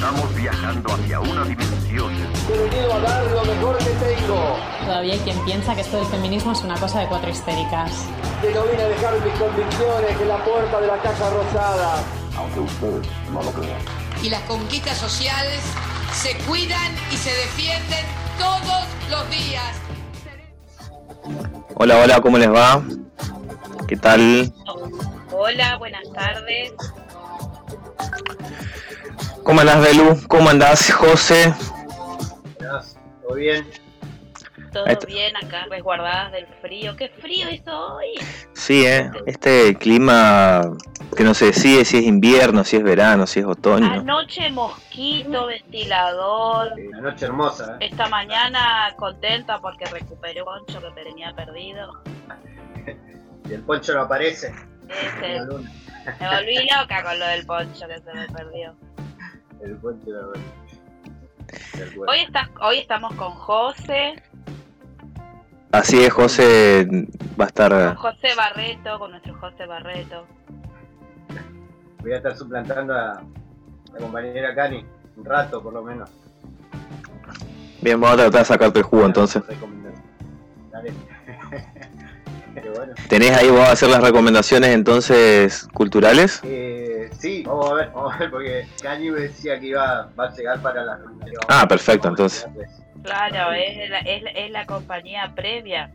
[0.00, 2.10] Estamos viajando hacia una dimensión.
[2.48, 4.56] He venido a dar lo mejor que tengo.
[4.86, 8.06] Todavía hay quien piensa que esto del feminismo es una cosa de cuatro histéricas.
[8.40, 12.02] Que no vine a dejar mis convicciones en la puerta de la Casa Rosada.
[12.34, 13.78] Aunque ustedes no lo crean.
[14.22, 15.60] Y las conquistas sociales
[16.14, 18.06] se cuidan y se defienden
[18.38, 19.82] todos los días.
[21.74, 22.82] Hola, hola, ¿cómo les va?
[23.86, 24.50] ¿Qué tal?
[25.30, 26.72] Hola, buenas tardes.
[29.44, 30.16] ¿Cómo andás, Belu?
[30.28, 31.54] ¿Cómo andás, José?
[33.22, 33.66] ¿Todo bien?
[34.72, 36.94] Todo bien acá, resguardadas del frío.
[36.96, 38.06] ¡Qué frío hizo hoy!
[38.52, 39.10] Sí, ¿eh?
[39.26, 40.60] Este clima
[41.16, 43.86] que no se decide si es invierno, si es verano, si es otoño.
[43.90, 46.72] Anoche mosquito, ventilador.
[46.76, 47.88] Sí, Una noche hermosa, ¿eh?
[47.90, 52.00] Esta mañana contenta porque recuperé un poncho que tenía perdido.
[53.48, 54.54] Y el poncho no aparece.
[54.88, 55.68] Ese- La luna.
[56.20, 58.76] me volví loca con lo del poncho que se me perdió.
[59.62, 60.00] El aparece.
[61.78, 62.12] Del cuerpo.
[62.12, 64.22] Hoy, estás, hoy estamos con José,
[65.72, 66.84] Así es, José
[67.40, 67.94] va a con estar...
[67.94, 70.26] José Barreto, con nuestro José Barreto.
[72.00, 73.22] Voy a estar suplantando a
[73.92, 74.84] la compañera Cani
[75.16, 76.10] un rato por lo menos.
[77.80, 79.42] Bien, vamos a tratar de sacarte el jugo entonces.
[80.72, 80.92] Dale.
[82.54, 82.94] Bueno.
[83.08, 86.40] ¿Tenés ahí, vos a hacer las recomendaciones entonces culturales?
[86.44, 90.26] Eh, sí, vamos a ver, vamos a ver, porque Cani me decía que iba, va
[90.26, 91.40] a llegar para la reunión.
[91.48, 92.46] Ah, perfecto, entonces.
[93.02, 95.90] Claro, es la, es, la- es la compañía previa.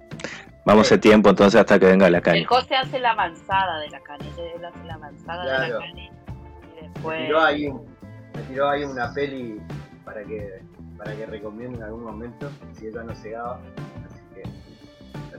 [0.66, 2.48] Vamos a tiempo entonces hasta que venga la El caña.
[2.48, 6.08] José hace la avanzada de la cani, él hace la avanzada de la cani.
[6.08, 7.26] Y Me después.
[7.26, 7.86] tiró ahí, un-
[8.34, 9.62] me tiró ahí una peli
[10.04, 10.62] para que
[10.98, 13.60] para que recomiende en algún momento, si ella no llegaba.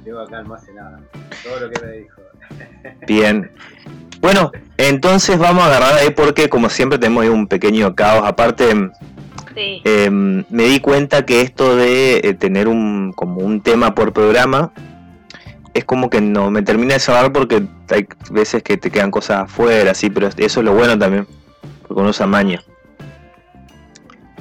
[0.07, 1.01] Tengo acá almacenada.
[1.43, 2.23] Todo lo que me dijo.
[3.09, 3.51] Bien.
[4.21, 8.23] Bueno, entonces vamos a agarrar ahí porque como siempre tenemos ahí un pequeño caos.
[8.25, 8.93] Aparte,
[9.53, 14.13] Sí, eh, me di cuenta que esto de eh, tener un como un tema por
[14.13, 14.71] programa
[15.75, 19.45] es como que no me termina de saber porque hay veces que te quedan cosas
[19.45, 21.27] afuera, sí, pero eso es lo bueno también,
[21.83, 22.63] porque uno se amaña.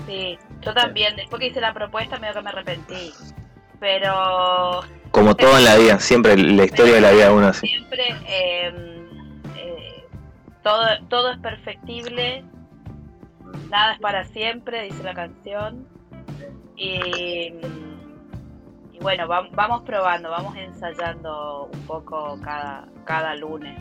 [0.06, 0.38] sí.
[0.62, 3.14] Yo también, después que hice la propuesta, medio que me arrepentí.
[3.80, 4.82] Pero
[5.16, 7.68] Como todo en la vida, siempre la historia de la vida de uno así.
[7.68, 8.74] siempre eh,
[9.56, 10.04] eh,
[10.62, 12.44] todo, todo es perfectible,
[13.70, 15.88] nada es para siempre, dice la canción.
[16.76, 17.54] Y,
[18.92, 23.80] y bueno, vam- vamos probando, vamos ensayando un poco cada, cada lunes.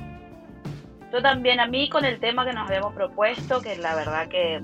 [1.12, 4.62] Yo también, a mí con el tema que nos habíamos propuesto, que la verdad que,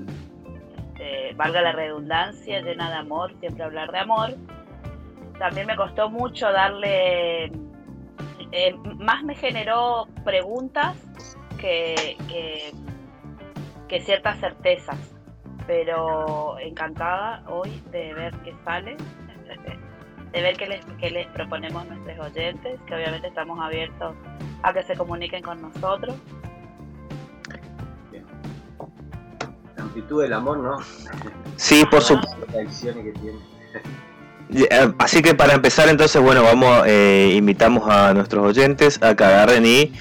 [0.92, 4.34] este, valga la redundancia, llena de amor, siempre hablar de amor,
[5.40, 7.46] también me costó mucho darle
[8.52, 10.96] eh, más me generó preguntas
[11.58, 12.72] que, que,
[13.88, 14.98] que ciertas certezas.
[15.66, 18.96] Pero encantada hoy de ver qué sale,
[20.32, 24.14] de ver qué les, qué les proponemos a nuestros oyentes, que obviamente estamos abiertos
[24.62, 26.16] a que se comuniquen con nosotros.
[29.76, 30.78] La amplitud del amor, ¿no?
[31.56, 32.46] Sí, por supuesto.
[34.52, 39.24] Eh, Así que para empezar entonces, bueno, vamos, eh, invitamos a nuestros oyentes a que
[39.24, 39.92] agarren y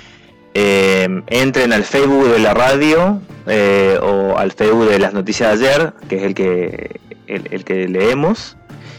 [0.53, 5.67] eh, entren al Facebook de la radio eh, o al Facebook de las noticias de
[5.69, 8.57] ayer, que es el que, el, el que leemos,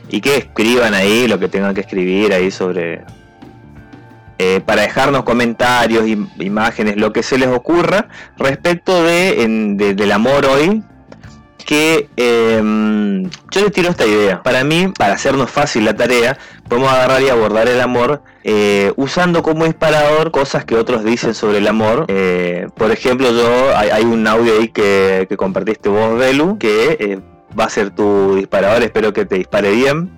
[0.08, 3.02] y que escriban ahí lo que tengan que escribir ahí sobre...
[4.38, 8.08] eh, para dejarnos comentarios, im- imágenes, lo que se les ocurra
[8.38, 10.82] respecto de, en- de- del amor hoy,
[11.70, 12.60] que eh,
[13.52, 14.42] yo les tiro esta idea.
[14.42, 16.36] Para mí, para hacernos fácil la tarea,
[16.68, 21.58] podemos agarrar y abordar el amor eh, usando como disparador cosas que otros dicen sobre
[21.58, 22.06] el amor.
[22.08, 27.20] Eh, por ejemplo, yo hay, un audio ahí que, que compartiste vos, Belu, que eh,
[27.56, 28.82] va a ser tu disparador.
[28.82, 30.10] Espero que te dispare bien.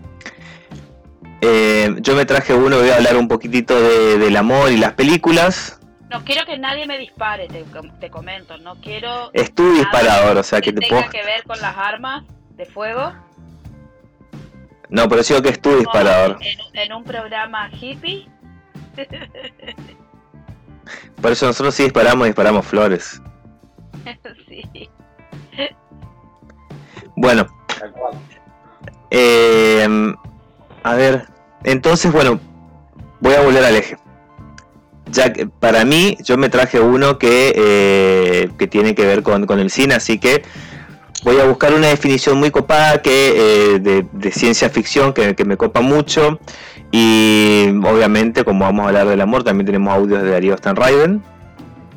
[2.01, 5.81] Yo me traje uno, voy a hablar un poquitito de- del amor y las películas.
[6.13, 7.65] No quiero que nadie me dispare, te,
[8.01, 8.59] te comento.
[8.59, 11.11] No quiero Es tu disparador, o sea que que te tenga puedo...
[11.11, 13.13] que ver con las armas de fuego.
[14.91, 16.37] No, pero digo que es tu disparador.
[16.43, 18.29] En, un- en un programa hippie.
[21.23, 23.23] Por eso nosotros sí disparamos, disparamos flores.
[24.49, 24.91] sí.
[27.17, 27.47] Bueno,
[27.79, 28.15] Tal cual.
[29.11, 30.15] eh,
[30.83, 31.27] a ver,
[31.65, 32.39] entonces, bueno,
[33.21, 33.97] voy a volver al eje.
[35.13, 39.47] Ya que para mí, yo me traje uno que, eh, que tiene que ver con,
[39.47, 40.43] con el cine, así que
[41.23, 45.45] voy a buscar una definición muy copada que, eh, de, de ciencia ficción que, que
[45.45, 46.41] me copa mucho.
[46.91, 51.23] Y obviamente, como vamos a hablar del amor, también tenemos audios de Darío Stanraiden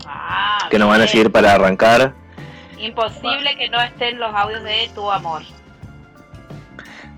[0.06, 2.14] Ah, que nos van a seguir para arrancar.
[2.78, 5.42] Imposible que no estén los audios de tu amor.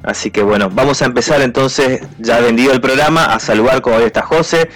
[0.04, 4.22] Así que bueno, vamos a empezar entonces, ya vendido el programa, a saludar como está
[4.22, 4.70] José.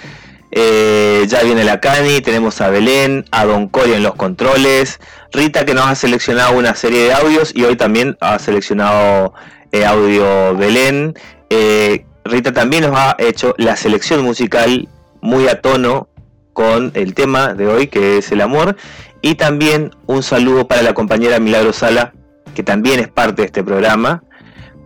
[0.54, 5.00] Eh, ya viene la Cani, tenemos a Belén, a Don Corio en los controles,
[5.32, 9.32] Rita que nos ha seleccionado una serie de audios y hoy también ha seleccionado
[9.72, 11.14] eh, audio Belén.
[11.48, 14.88] Eh, Rita también nos ha hecho la selección musical
[15.22, 16.08] muy a tono
[16.52, 18.76] con el tema de hoy que es el amor.
[19.22, 22.12] Y también un saludo para la compañera Milagro Sala,
[22.54, 24.22] que también es parte de este programa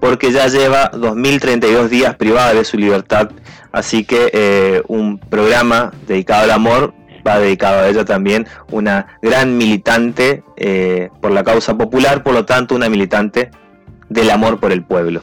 [0.00, 3.30] porque ya lleva 2032 días privada de su libertad,
[3.72, 6.94] así que eh, un programa dedicado al amor
[7.26, 12.44] va dedicado a ella también, una gran militante eh, por la causa popular, por lo
[12.44, 13.50] tanto una militante
[14.08, 15.22] del amor por el pueblo.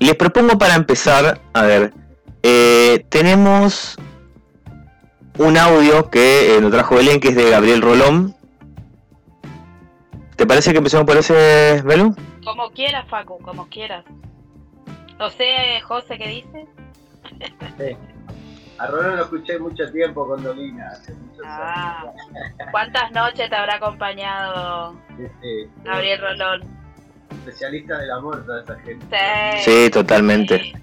[0.00, 1.94] Les propongo para empezar, a ver,
[2.42, 3.96] eh, tenemos
[5.38, 8.36] un audio que nos trajo Belén, que es de Gabriel Rolón,
[10.44, 12.14] ¿Te parece que empecemos por ese, Belú?
[12.44, 14.04] Como quieras, Facu, como quieras.
[15.18, 16.66] No sé, José, ¿qué dice?
[17.78, 17.96] Sí.
[18.76, 20.92] A Rolón lo escuché mucho tiempo con Dolina.
[21.46, 22.04] ah,
[22.72, 25.00] ¿Cuántas noches te habrá acompañado
[25.82, 26.62] Gabriel Rolón?
[27.30, 29.16] Especialista del amor, toda esa gente.
[29.60, 30.74] Sí, totalmente.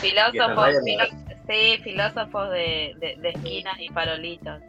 [0.00, 0.68] Filósofos,
[1.48, 4.62] sí, filósofos de, de, de esquinas y farolitos.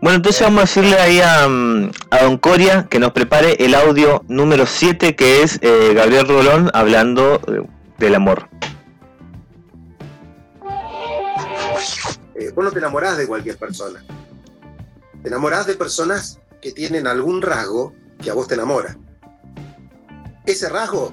[0.00, 1.90] Bueno, entonces vamos a decirle ahí a, mm,
[2.22, 7.40] Don Coria que nos prepare el audio número 7, que es eh, Gabriel Rolón hablando
[7.48, 7.62] eh,
[7.98, 8.48] del amor.
[12.34, 14.04] Eh, vos no te enamorás de cualquier persona.
[15.22, 18.98] Te enamorás de personas que tienen algún rasgo que a vos te enamora.
[20.44, 21.12] Ese rasgo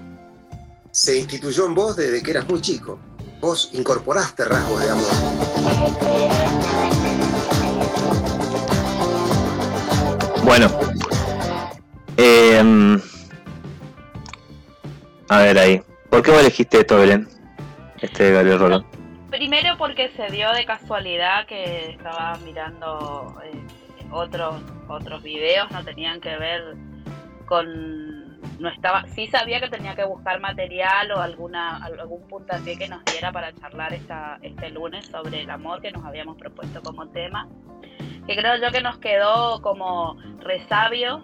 [0.91, 2.99] se instituyó en vos desde que eras muy chico.
[3.39, 7.02] Vos incorporaste rasgos de amor.
[10.55, 10.69] Bueno.
[12.15, 13.01] Em,
[15.27, 15.81] a ver ahí.
[16.11, 17.27] ¿Por qué vos elegiste esto, Belén?
[17.99, 18.85] Este Gabriel Rolón.
[19.31, 23.51] Primero porque se dio de casualidad que estaba mirando eh,
[24.11, 26.75] otros otros videos, no tenían que ver
[27.47, 32.87] con no estaba sí sabía que tenía que buscar material o alguna algún puntapié que
[32.87, 37.07] nos diera para charlar esta, este lunes sobre el amor que nos habíamos propuesto como
[37.09, 37.49] tema
[38.27, 41.21] que creo yo que nos quedó como resabio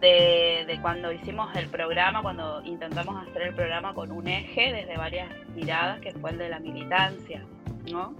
[0.00, 5.30] de, cuando hicimos el programa, cuando intentamos hacer el programa con un eje desde varias
[5.54, 7.42] miradas, que fue el de la militancia,
[7.90, 8.14] ¿no?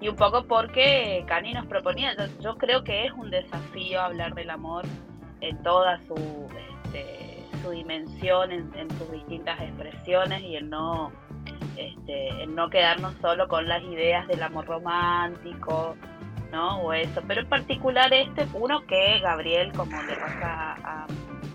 [0.00, 4.48] Y un poco porque Cani nos proponía, yo, creo que es un desafío hablar del
[4.48, 4.86] amor
[5.42, 6.48] en toda su,
[6.84, 11.12] este, su dimensión, en, sus distintas expresiones y en no,
[11.76, 15.96] este, en no quedarnos solo con las ideas del amor romántico,
[16.50, 16.82] ¿no?
[16.82, 21.06] O eso, pero en particular este, uno que Gabriel, como le pasa a,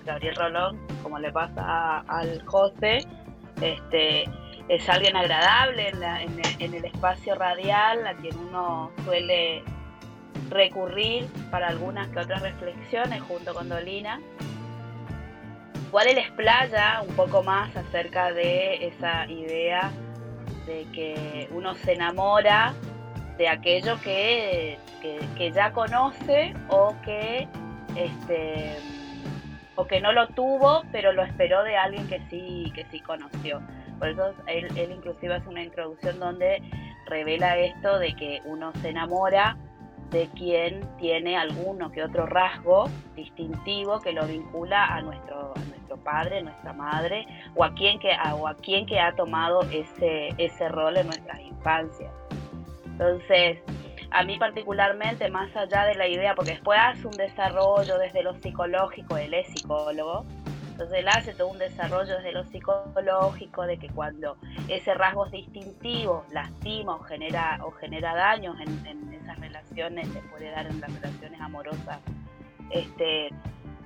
[0.05, 2.99] Gabriel Rolón, como le pasa al José,
[3.61, 4.25] este,
[4.67, 9.63] es alguien agradable en, el, espacio radial a quien uno suele
[10.49, 14.19] recurrir para algunas que otras reflexiones junto con Dolina.
[15.87, 19.91] Igual él explaya un poco más acerca de esa idea
[20.65, 22.73] de que uno se enamora
[23.37, 24.77] de aquello que,
[25.53, 27.47] ya conoce o que
[27.95, 28.77] este
[29.75, 33.61] o que no lo tuvo pero lo esperó de alguien que sí que sí conoció
[33.99, 36.61] por eso él, él inclusive hace una introducción donde
[37.05, 39.57] revela esto de que uno se enamora
[40.11, 46.41] de quien tiene alguno que otro rasgo distintivo que lo vincula a nuestro, nuestro padre,
[46.41, 50.97] nuestra madre, o a quien que, o a quien que ha tomado ese, ese rol
[50.97, 52.11] en nuestras infancias.
[52.97, 53.59] Entonces,
[54.11, 58.33] a mí particularmente, más allá de la idea, porque después hace un desarrollo desde lo
[58.35, 60.25] psicológico, él es psicólogo,
[60.71, 64.37] entonces él hace todo un desarrollo desde lo psicológico de que cuando
[64.69, 70.67] ese rasgo distintivo lastima o genera, o genera daños en, esas relaciones, se puede dar
[70.67, 71.99] en las relaciones amorosas,
[72.69, 73.29] este,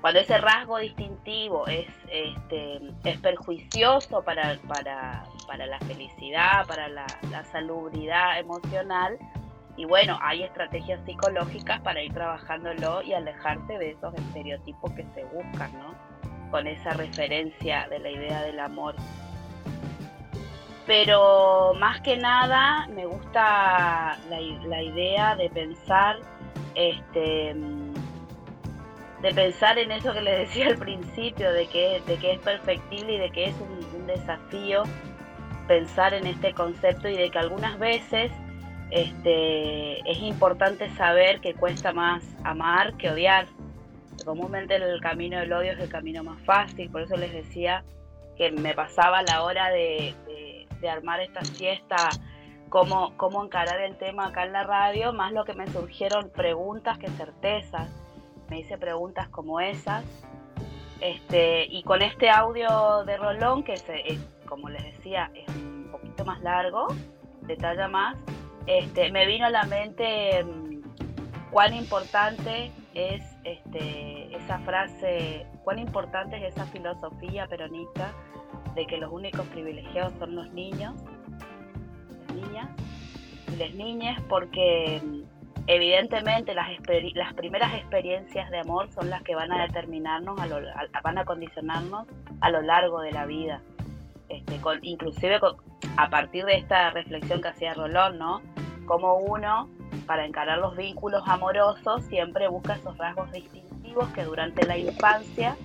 [0.02, 7.08] cuando ese rasgo distintivo es, este, es perjuicioso para, para, para la felicidad, para la,
[7.52, 9.18] salubridad emocional,
[9.76, 15.24] y bueno, hay estrategias psicológicas para ir trabajándolo y alejarse de esos estereotipos que se
[15.24, 15.96] buscan, ¿no?
[16.52, 18.96] Con esa referencia de la idea del amor.
[20.86, 26.18] Pero más que nada me gusta la, la idea de pensar
[26.76, 27.56] este
[29.22, 33.16] de pensar en eso que le decía al principio, de que, de que es perfectible
[33.16, 34.84] y de que es un, desafío
[35.70, 38.32] pensar en este concepto y de que algunas veces
[38.90, 43.46] este, es importante saber que cuesta más amar que odiar.
[44.26, 47.84] Comúnmente el camino del odio es el camino más fácil, por eso les decía
[48.36, 50.16] que me pasaba la hora de,
[50.90, 52.10] armar esta siesta,
[52.70, 56.98] cómo, cómo encarar el tema acá en la radio, más lo que me surgieron preguntas
[56.98, 57.92] que certezas.
[58.50, 60.04] Me hice preguntas como esas.
[61.00, 63.86] Este, y con este audio de Rolón, que es,
[64.50, 66.88] como les decía, es un poquito más largo,
[67.44, 68.18] detalla más,
[68.66, 76.36] este, me vino a la mente mm, cuán importante es este, esa frase, cuán importante
[76.38, 78.12] es esa filosofía peronista
[78.76, 80.96] de que los únicos privilegiados son los niños,
[82.28, 82.70] las niñas
[83.48, 85.22] y las porque mm,
[85.68, 86.70] evidentemente las,
[87.36, 92.08] primeras experiencias de amor son las que van a determinarnos, a van a condicionarnos
[92.42, 93.62] a lo largo de la vida.
[94.30, 95.40] Este, inclusive
[95.98, 98.42] a partir de esta reflexión que hacía Rolón, ¿no?
[98.86, 99.68] Como uno,
[100.06, 105.58] para encarar los vínculos amorosos, siempre busca esos rasgos distintivos que durante la infancia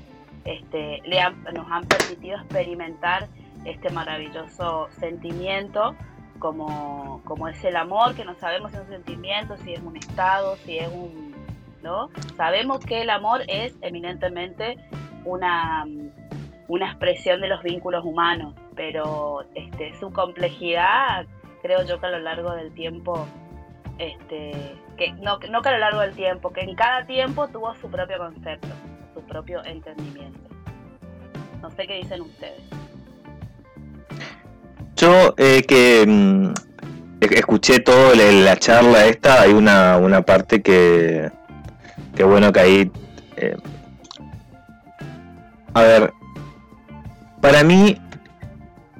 [0.44, 1.20] este, le
[1.52, 3.28] nos han permitido experimentar
[3.64, 5.94] este maravilloso sentimiento
[6.38, 9.96] como, como es el amor, que no sabemos si es un sentimiento, si es un
[9.96, 11.34] estado, si es un...
[11.82, 12.08] ¿no?
[12.36, 14.76] Sabemos que el amor es eminentemente
[15.24, 15.84] una
[16.68, 21.26] una expresión de los vínculos humanos, pero este, su complejidad
[21.62, 23.26] creo yo que a lo largo del tiempo,
[23.98, 27.74] este, que no, no que a lo largo del tiempo, que en cada tiempo tuvo
[27.76, 28.68] su propio concepto,
[29.14, 30.50] su propio entendimiento.
[31.62, 32.60] No sé qué dicen ustedes.
[34.96, 36.52] Yo eh, que mm,
[37.20, 41.30] escuché toda la, charla esta, hay una, una parte que,
[42.14, 42.92] que bueno que ahí...
[43.36, 43.56] Eh,
[45.72, 46.12] a ver,
[47.44, 48.00] para mí,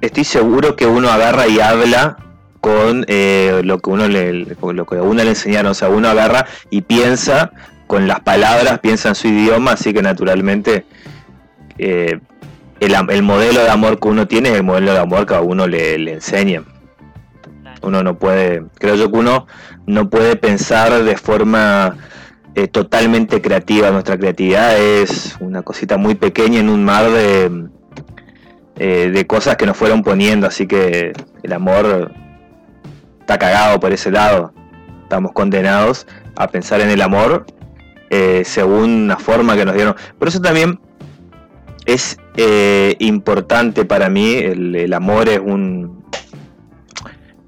[0.01, 2.17] estoy seguro que uno agarra y habla
[2.61, 6.45] con eh, lo que uno le lo que uno le enseñaron, o sea, uno agarra
[6.69, 7.51] y piensa
[7.87, 10.85] con las palabras, piensa en su idioma, así que naturalmente
[11.79, 12.19] eh,
[12.79, 15.65] el, modelo de amor que uno tiene es el modelo de amor que a uno
[15.65, 16.61] le, le enseña.
[17.81, 19.47] Uno no puede, creo yo que uno
[19.87, 21.97] no puede pensar de forma
[22.53, 23.89] eh, totalmente creativa.
[23.89, 27.69] Nuestra creatividad es una cosita muy pequeña en un mar de,
[28.77, 31.13] eh, de cosas que nos fueron poniendo, así que
[31.43, 32.11] el amor
[33.21, 34.53] está cagado por ese lado.
[35.03, 36.05] Estamos condenados
[36.35, 37.45] a pensar en el amor
[38.09, 39.95] eh, según una forma que nos dieron.
[40.19, 40.81] Por eso también
[41.85, 46.03] es eh, importante para mí, el, amor es un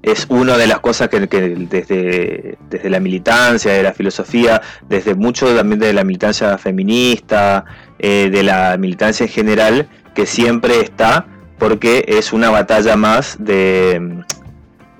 [0.00, 5.54] es una de las cosas que, desde, desde, la militancia, de la filosofía, desde mucho
[5.54, 7.66] también de la militancia feminista,
[7.98, 11.26] de la militancia en general, que siempre está
[11.60, 14.24] porque es una batalla más de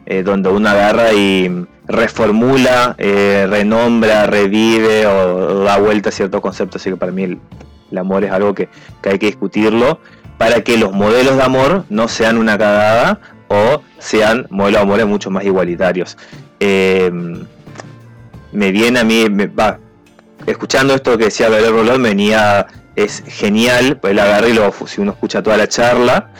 [0.06, 6.80] eh, donde uno agarra y reformula, eh, renombra, revive o, da vuelta a ciertos conceptos.
[6.80, 8.68] Así que para mí el, amor es algo que,
[9.02, 9.98] hay que discutirlo
[10.36, 15.06] para que los modelos de amor no sean una cagada o sean modelos de amores
[15.08, 16.16] mucho más igualitarios.
[16.60, 17.10] Eh,
[18.52, 19.80] me viene a mí, me, va,
[20.46, 22.68] escuchando esto que decía Gabriel Rolón, venía
[23.04, 26.30] es genial, pues y lo, si uno escucha toda la charla,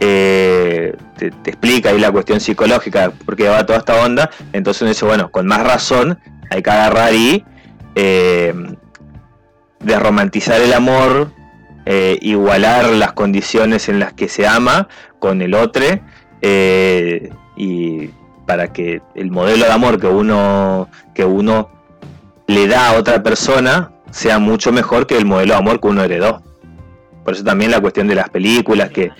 [0.00, 5.04] eh, te, explica ahí la cuestión psicológica, porque va toda esta onda, entonces uno dice,
[5.04, 6.18] bueno, con más razón
[6.50, 7.44] hay que agarrar y
[7.94, 8.52] eh,
[9.78, 11.30] desromantizar el amor,
[11.86, 14.88] eh, igualar las condiciones en las que se ama
[15.20, 15.84] con el otro,
[17.56, 18.08] y
[18.46, 21.70] para que el modelo de amor que uno, que uno
[22.48, 26.02] le da a otra persona sea mucho mejor que el modelo de amor que uno
[26.02, 26.42] heredó.
[27.24, 29.10] Por eso también la cuestión de las películas, que,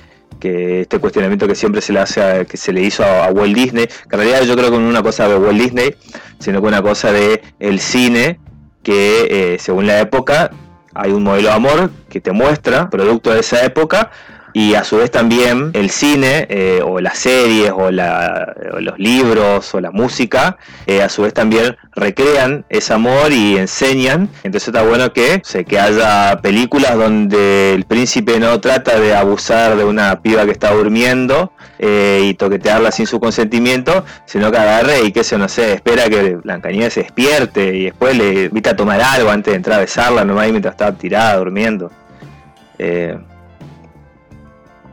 [0.40, 4.16] este cuestionamiento que siempre se le hace que se le hizo a, Walt Disney, que
[4.16, 5.94] en realidad yo creo que no es una cosa de Walt Disney,
[6.38, 8.38] sino que una cosa de el cine,
[8.82, 10.50] que eh, según la época
[10.94, 14.10] hay un modelo de amor que te muestra, producto de esa época,
[14.58, 19.80] y a su vez también el cine eh, o las series o, los libros o
[19.80, 24.28] la música eh, a su vez también recrean ese amor y enseñan.
[24.42, 29.76] Entonces está bueno que sé que haya películas donde el príncipe no trata de abusar
[29.76, 35.04] de una piba que está durmiendo eh, y toquetearla sin su consentimiento sino que agarre
[35.04, 38.76] y que se no sé espera que Blancanieves se despierte y después le invita a
[38.76, 41.92] tomar algo antes de entrar a besarla nomás mientras estaba tirada durmiendo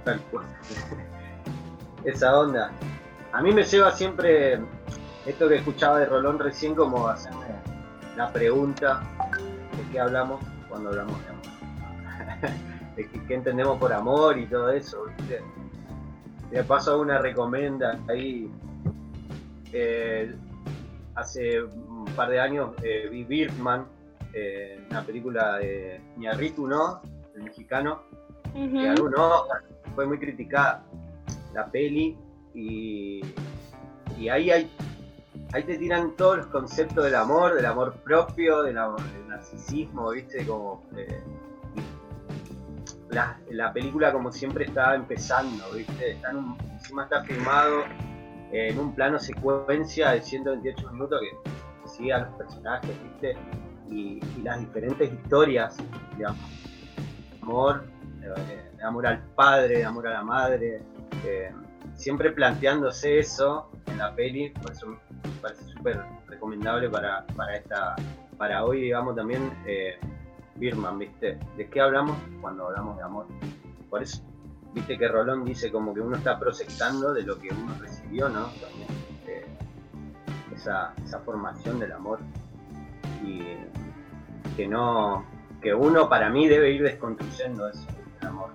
[2.04, 2.72] Esa onda.
[3.32, 4.60] A mí me lleva siempre
[5.26, 7.46] esto que escuchaba de Rolón recién como hacerme
[8.16, 9.02] la pregunta
[9.76, 11.44] de qué hablamos cuando hablamos de amor.
[12.96, 15.06] de qué, entendemos por amor y todo eso.
[15.18, 15.42] ¿viste?
[16.52, 18.50] De paso una recomienda ahí.
[19.74, 20.34] Eh,
[21.16, 23.86] hace un par de años eh, vi Birdman,
[24.34, 27.02] eh, una película de Ñarritu, ¿no?
[27.36, 28.04] El mexicano,
[28.54, 29.64] que ganó un Oscar,
[29.96, 30.84] fue muy criticada
[31.54, 32.18] la peli
[32.54, 33.22] y,
[34.20, 34.52] y ahí
[35.54, 40.12] ahí te tiran todos los conceptos del amor, del amor propio, del, amor, del narcisismo,
[40.12, 40.46] ¿viste?
[40.46, 41.22] Como eh,
[43.10, 46.12] la, la película como siempre está empezando, ¿viste?
[46.12, 47.84] Está encima está filmado
[48.52, 51.56] en un plano secuencia de 128 minutos que,
[51.90, 53.38] sigue a los personajes, ¿viste?
[53.90, 55.78] Y, y las diferentes historias
[56.18, 56.26] de
[57.42, 57.86] amor,
[58.24, 60.82] eh, amor al padre, de amor a la madre,
[61.26, 61.52] eh,
[61.96, 67.96] siempre planteándose eso en la peli, me parece súper recomendable para, para esta
[68.38, 69.98] para hoy, digamos, también eh,
[70.56, 71.38] Birman, ¿viste?
[71.58, 73.28] ¿De qué hablamos cuando hablamos de amor?
[73.90, 74.22] Por eso,
[74.74, 78.46] viste que Rolón dice como que uno está proyectando de lo que uno recibió, ¿no?
[78.48, 78.90] También,
[79.28, 79.46] eh,
[80.54, 82.20] esa, esa formación del amor.
[83.24, 83.42] Y
[84.56, 85.26] que no,
[85.62, 87.88] que uno para mí debe ir desconstruyendo eso,
[88.22, 88.52] el amor.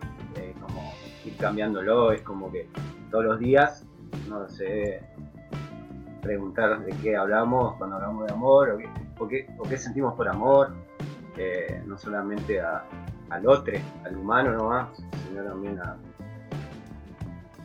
[1.24, 2.68] Ir cambiándolo, es como que
[3.10, 3.84] todos los días,
[4.28, 5.02] no sé,
[6.22, 10.14] preguntar de qué hablamos cuando hablamos de amor, o qué, o qué, o qué sentimos
[10.14, 10.72] por amor,
[11.36, 12.84] eh, no solamente a-
[13.30, 13.72] al otro,
[14.04, 14.88] al humano nomás,
[15.28, 15.96] sino también a,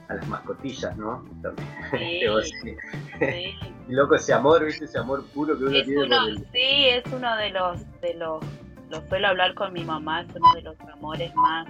[0.08, 1.24] a las mascotillas, ¿no?
[1.42, 1.68] También.
[1.98, 2.22] Sí,
[3.20, 3.56] sí.
[3.88, 4.86] Loco ese amor, ¿viste?
[4.86, 6.38] Ese amor puro que uno Es tiene uno, por el...
[6.52, 8.44] sí, es uno de los, de los,
[8.90, 11.68] lo suelo hablar con mi mamá, es uno de los amores más,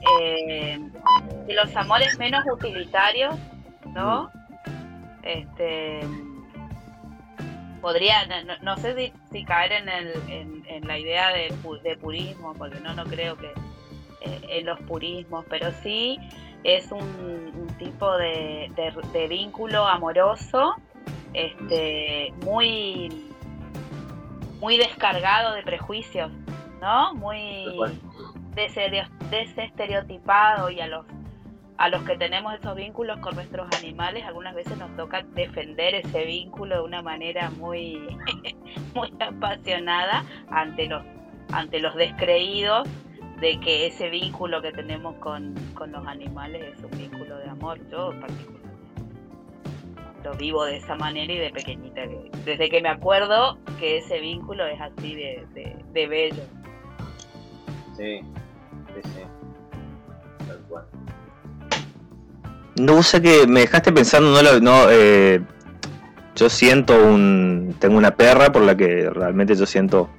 [0.00, 0.78] eh,
[1.46, 3.34] de los amores menos utilitarios,
[3.94, 4.30] ¿no?
[5.22, 6.06] Este,
[7.80, 11.80] podría, no, no- sé si, si caer en, el, en, en la idea de, pu-
[11.82, 13.48] de purismo, porque no, no creo que
[14.20, 16.18] eh, en los purismos, pero sí
[16.64, 20.74] es un, un tipo de, de- de vínculo amoroso
[21.34, 23.10] este muy
[24.60, 26.30] muy descargado de prejuicios
[26.80, 27.66] no muy
[29.30, 31.06] desestereotipado y a los
[31.78, 36.24] a los que tenemos esos vínculos con nuestros animales algunas veces nos toca defender ese
[36.24, 38.00] vínculo de una manera muy
[38.94, 41.02] muy apasionada ante los
[41.52, 42.88] ante los descreídos
[43.40, 47.78] de que ese vínculo que tenemos con, con los animales es un vínculo de amor.
[47.90, 48.66] Yo particularmente
[50.24, 52.02] lo vivo de esa manera y de pequeñita.
[52.08, 56.42] Que- desde que me acuerdo que ese vínculo es así de, de, de bello.
[57.94, 58.20] Sí,
[62.76, 65.40] No sé que me dejaste pensando, no, no eh,
[66.34, 70.10] yo siento un, tengo una perra por la que realmente yo siento,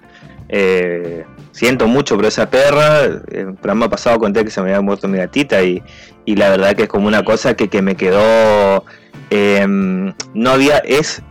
[0.49, 3.03] eh, siento mucho por esa perra.
[3.03, 5.83] El programa pasado conté que se me había muerto mi gatita y,
[6.25, 8.83] y la verdad que es como una cosa que, que me quedó,
[9.29, 11.21] eh, no había, es,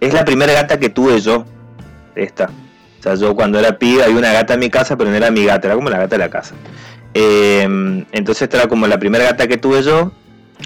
[0.00, 1.44] es la primera gata que tuve yo,
[2.16, 2.50] esta.
[3.00, 5.30] O sea, yo cuando era pibe había una gata en mi casa, pero no era
[5.30, 6.54] mi gata, era como la gata de la casa.
[7.14, 7.62] Eh,
[8.12, 10.12] entonces esta era como la primera gata que tuve yo,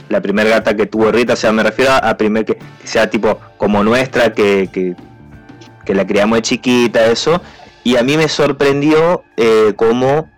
[0.09, 3.09] la primera gata que tuvo Rita, o sea, me refiero a primer que, que sea
[3.09, 7.40] tipo como nuestra, que, que, la criamos de chiquita, eso.
[7.85, 10.29] Y a mí me sorprendió eh, cómo,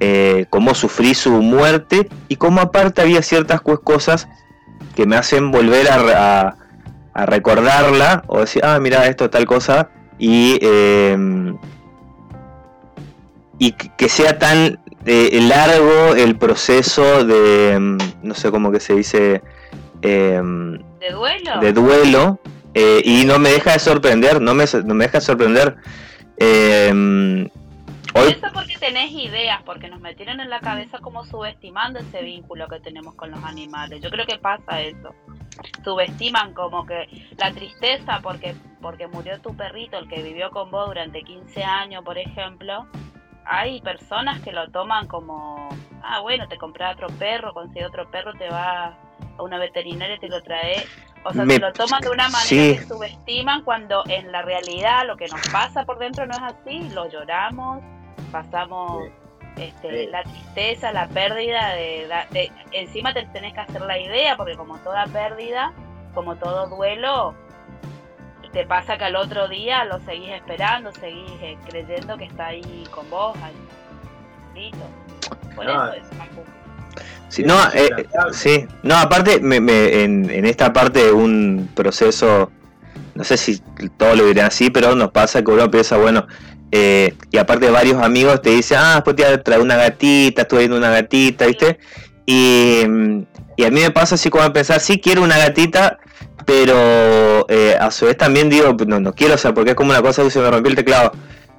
[0.00, 4.28] eh, cómo sufrí su muerte y cómo aparte había ciertas cosas
[4.96, 6.56] que me hacen volver a, a-
[7.14, 9.90] a recordarla o decir, ah, mira, esto tal cosa.
[10.18, 11.16] Y, eh,
[13.58, 18.94] y que sea tan eh, largo el proceso de, mm, no sé cómo que se
[18.94, 19.42] dice,
[20.02, 22.40] em, de duelo de duelo
[22.74, 25.76] eh, y no me deja de sorprender, no me, no me deja de sorprender.
[28.14, 32.66] Hoy, Eso porque tenés ideas, porque nos metieron en la cabeza como subestimando ese vínculo
[32.68, 34.00] que tenemos con los animales.
[34.02, 35.14] Yo creo que pasa eso.
[35.84, 40.86] Subestiman como que la tristeza porque porque murió tu perrito, el que vivió con vos
[40.86, 42.86] durante 15 años, por ejemplo.
[43.44, 45.68] Hay personas que lo toman como,
[46.02, 48.96] ah, bueno, te compré otro perro, consigue otro perro, te va
[49.36, 50.84] a una veterinaria y te lo trae.
[51.24, 52.76] O sea, Me- se lo toman de una manera sí.
[52.78, 56.88] que subestiman cuando en la realidad lo que nos pasa por dentro no es así,
[56.90, 57.82] lo lloramos,
[58.32, 59.04] pasamos
[59.56, 60.10] este, Sí.
[60.10, 64.78] la tristeza, la pérdida de, de- encima te tenés que hacer la idea porque como
[64.78, 65.72] toda pérdida,
[66.14, 67.34] como todo duelo,
[68.52, 72.84] te pasa que al otro día lo seguís esperando, seguís eh, creyendo que está ahí
[72.90, 73.54] con vos, ahí,
[74.54, 74.84] listo.
[75.54, 75.92] Por Ah.
[75.96, 76.08] eso es.
[77.28, 77.90] Sí, no, eh,
[78.32, 82.50] sí, no, aparte me, me- en, en esta parte de un proceso,
[83.14, 83.58] no sé si
[83.98, 86.26] todos lo dirán así, pero nos pasa que uno piensa, bueno,
[86.70, 90.42] eh, y aparte varios amigos te dicen, ah, después te voy a traer una gatita,
[90.42, 91.78] estuve viendo una gatita, ¿viste?
[92.26, 92.82] Y,
[93.56, 95.98] y a mí me pasa así como a pensar, sí quiero una gatita,
[96.44, 99.90] pero eh, a su vez también digo, no, no quiero, o sea, porque es como
[99.90, 101.12] una cosa que se me rompió el teclado.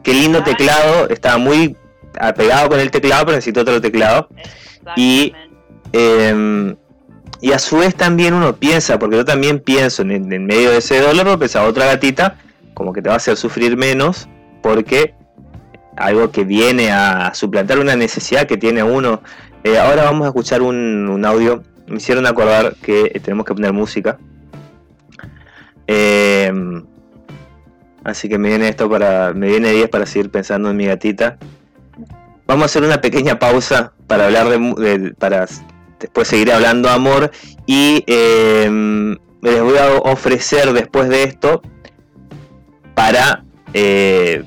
[0.03, 1.75] Qué lindo teclado, estaba muy
[2.19, 4.29] apegado con el teclado, pero necesito otro teclado.
[4.95, 5.33] Y,
[5.91, 6.75] em,
[7.41, 10.77] y a su vez también uno piensa, porque yo también pienso en, en medio de
[10.77, 12.37] ese dolor, pensaba otra gatita,
[12.73, 14.27] como que te va a hacer sufrir menos,
[14.61, 15.15] porque
[15.99, 19.21] algo que viene a suplantar una necesidad que tiene uno.
[19.63, 21.61] Eh, ahora vamos a escuchar un, audio.
[21.87, 24.17] Me hicieron acordar que tenemos que poner música.
[25.87, 26.51] Eh,
[28.03, 29.33] así que me viene esto para.
[29.33, 31.37] Me viene 10 para seguir pensando en mi gatita.
[32.47, 35.13] Vamos a hacer una pequeña pausa para hablar de.
[35.17, 35.47] para
[35.99, 37.31] después seguir hablando amor.
[37.65, 41.61] Y eh, les voy a ofrecer después de esto.
[42.95, 44.43] Para eh,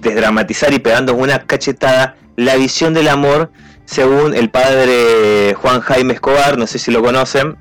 [0.00, 3.50] desdramatizar y pegando una cachetada la visión del amor
[3.84, 7.56] según el padre Juan Jaime Escobar, no sé si lo conocen,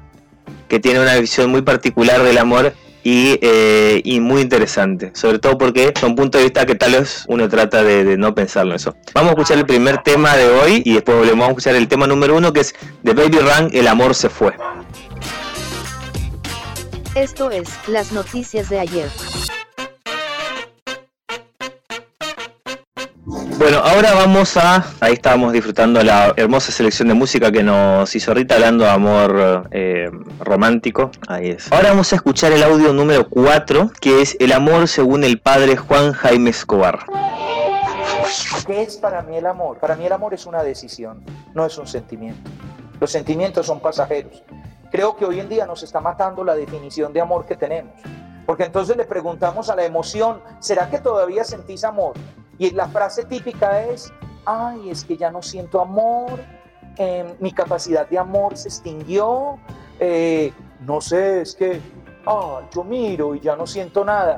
[0.67, 5.57] que tiene una visión muy particular del amor y, eh, y muy interesante, sobre todo
[5.57, 8.95] porque son puntos de vista que tal vez uno trata de, no pensarlo eso.
[9.13, 12.05] Vamos a escuchar el primer tema de hoy y después volvemos a escuchar el tema
[12.05, 14.53] número uno que es de Baby Run, El amor se fue.
[17.15, 19.09] Esto es las noticias de ayer.
[23.59, 24.85] Bueno, ahora vamos a.
[25.01, 29.67] Ahí estábamos disfrutando la hermosa selección de música que nos hizo Rita hablando de amor
[29.71, 31.11] eh, romántico.
[31.27, 31.69] Ahí es.
[31.69, 35.75] Ahora vamos a escuchar el audio número 4, que es El amor según el padre
[35.75, 36.99] Juan Jaime Escobar.
[38.65, 39.77] ¿Qué es para mí el amor?
[39.77, 41.21] Para mí el amor es una decisión,
[41.53, 42.49] no es un sentimiento.
[43.01, 44.41] Los sentimientos son pasajeros.
[44.89, 47.91] Creo que hoy en día nos está matando la definición de amor que tenemos.
[48.45, 52.13] Porque entonces le preguntamos a la emoción, ¿será que todavía sentís amor?
[52.59, 54.13] Y la frase típica es,
[54.45, 56.39] ay, es que ya no siento amor,
[56.97, 59.57] eh, mi capacidad de amor se extinguió,
[59.97, 61.79] eh, no sé, es que,
[62.25, 64.37] ah, yo miro y ya no siento nada.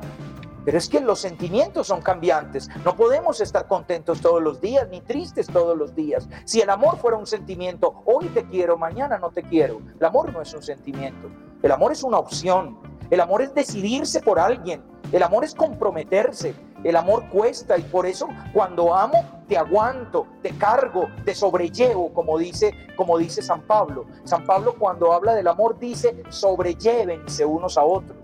[0.64, 2.70] Pero es que los sentimientos son cambiantes.
[2.86, 6.30] No podemos estar contentos todos los días, ni tristes todos los días.
[6.46, 9.82] Si el amor fuera un sentimiento, hoy te quiero, mañana no te quiero.
[10.00, 11.32] El amor no es un sentimiento.
[11.64, 12.78] El amor es una opción.
[13.10, 14.84] El amor es decidirse por alguien.
[15.12, 16.54] El amor es comprometerse.
[16.84, 22.38] El amor cuesta y por eso cuando amo te aguanto, te cargo, te sobrellevo, como
[22.38, 24.06] dice, como dice San Pablo.
[24.24, 28.18] San Pablo cuando habla del amor dice sobrellévense unos a otros,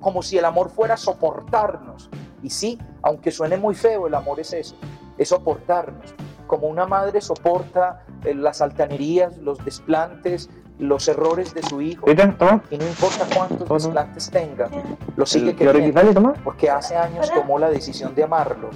[0.00, 2.08] como si el amor fuera soportarnos.
[2.42, 4.76] Y sí, aunque suene muy feo, el amor es eso,
[5.18, 6.14] es soportarnos.
[6.46, 12.14] Como una madre soporta eh, las altanerías, los desplantes, los errores de su hijo y
[12.14, 14.68] no importa cuántos desplantes tenga,
[15.16, 18.70] lo sigue queriendo porque hace años tomó la decisión de amarlo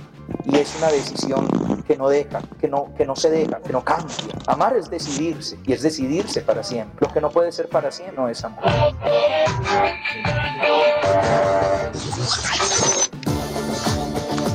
[0.44, 1.46] y es una decisión
[1.86, 4.16] que no deja, que no, que no se deja, que no cambia.
[4.46, 7.06] Amar es decidirse y es decidirse para siempre.
[7.06, 8.64] Lo que no puede ser para siempre no es amor.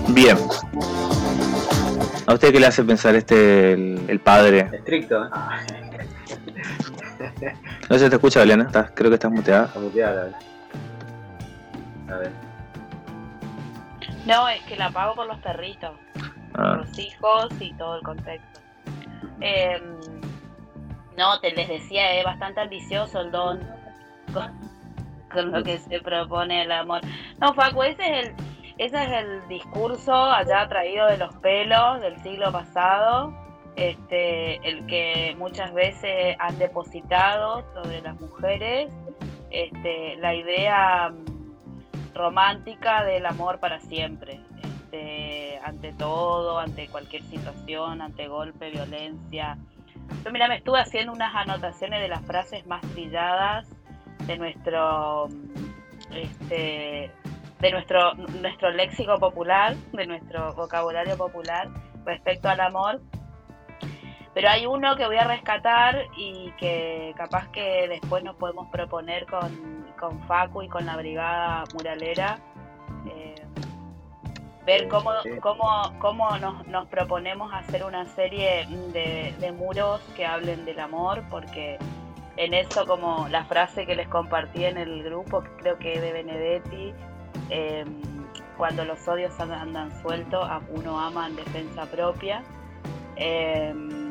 [0.10, 0.38] Bien.
[2.25, 4.69] ¿A usted qué le hace pensar este el, el padre?
[4.73, 5.29] Estricto, ¿eh?
[7.89, 8.63] No se te escucha, Elena.
[8.63, 9.65] Estás, creo que estás muteada.
[9.65, 10.32] Está muteada,
[12.10, 12.32] a ver.
[14.26, 15.91] No, es que la pago por los perritos,
[16.54, 16.76] Ah.
[16.76, 18.60] por los hijos y todo el contexto.
[19.41, 19.82] Eh,
[21.17, 23.60] no, te les decía, es bastante ambicioso el don
[24.34, 24.52] con,
[25.32, 27.02] con lo que se propone el amor.
[27.39, 28.36] No, Facu, ese es el,
[28.78, 33.34] ese es el discurso allá traído de los pelos del siglo pasado,
[33.77, 38.91] este, el que muchas veces han depositado sobre las mujeres
[39.51, 44.41] este, la idea mm, romántica del amor para siempre.
[44.63, 49.57] Este, ante todo, ante cualquier situación, ante golpe, violencia.
[50.25, 53.67] Yo mira, me estuve haciendo unas anotaciones de las frases más trilladas
[54.25, 57.11] de nuestro mm, este,
[57.59, 61.69] de nuestro nuestro léxico popular, de nuestro vocabulario popular
[62.05, 63.01] respecto al amor.
[64.38, 69.26] Pero hay uno que voy a rescatar y que capaz que después nos podemos proponer
[69.26, 72.38] con, con Facu y con la brigada muralera.
[73.08, 73.34] eh,
[74.63, 75.10] ver cómo,
[75.41, 81.23] cómo, cómo nos, nos proponemos hacer una serie de, de muros que hablen del amor,
[81.32, 81.80] porque
[82.36, 86.13] en eso como la frase que les compartí en el grupo, que creo que de
[86.13, 86.93] Benedetti,
[87.50, 87.86] eh,
[88.56, 92.43] cuando los odios andan, andan sueltos, uno ama en defensa propia,
[93.15, 94.07] eh, que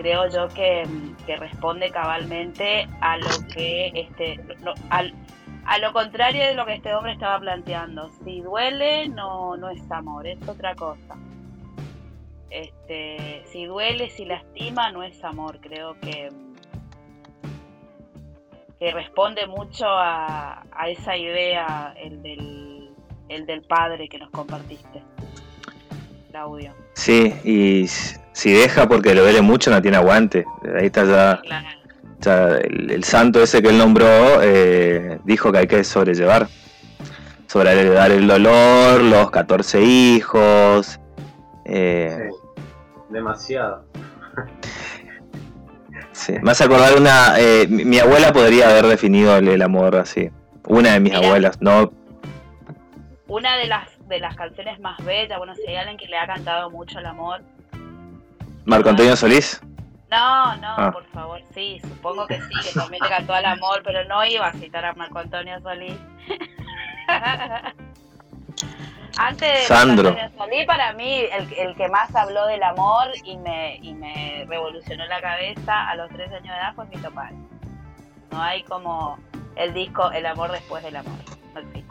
[0.00, 0.84] creo yo que,
[1.26, 6.94] que responde cabalmente a lo que este, no, a lo contrario de lo que este
[6.94, 8.10] hombre estaba planteando.
[8.24, 11.16] Si duele, no, no es amor, es otra cosa.
[12.48, 15.60] Este, si duele, si lastima, no es amor.
[15.60, 16.30] Creo que,
[18.78, 22.90] que responde mucho a, a esa idea, el del,
[23.28, 25.02] el del padre que nos compartiste,
[26.30, 26.74] el audio.
[26.94, 27.86] Sí, y
[28.32, 30.44] si deja porque lo duele mucho no tiene aguante.
[30.78, 31.68] Ahí está ya, Claro.
[32.20, 36.48] ya el, el santo ese que él nombró eh, dijo que hay que sobrellevar.
[37.46, 40.98] Sobrellevar el dolor, los 14 hijos.
[41.64, 42.28] eh,
[43.08, 43.84] Demasiado.
[46.12, 46.34] sí.
[46.42, 47.34] Me hace acordar una...
[47.38, 50.30] eh, mi, mi abuela podría haber definido el, el amor así.
[50.66, 51.26] Una de mis Mira.
[51.26, 51.90] abuelas, no
[53.26, 56.26] Una de las, de las canciones más bellas, bueno, si hay alguien que le ha
[56.26, 57.42] cantado mucho el amor.
[58.64, 59.60] Marco Antonio Solís.
[60.10, 60.90] No, no, Ah.
[60.92, 64.48] por favor, sí, supongo que sí, que también le cantó al amor, pero no iba
[64.48, 65.96] a citar a Marco Antonio Solís.
[69.18, 70.10] Antes de Sandro.
[70.10, 73.92] Marco Antonio Solís, para mí, el, el que más habló del amor y me, y
[73.94, 77.34] me revolucionó la cabeza a los tres años de edad fue Fito Páez.
[78.30, 79.18] No hay como
[79.56, 81.12] el disco El amor después del amor.
[81.54, 81.86] No existe.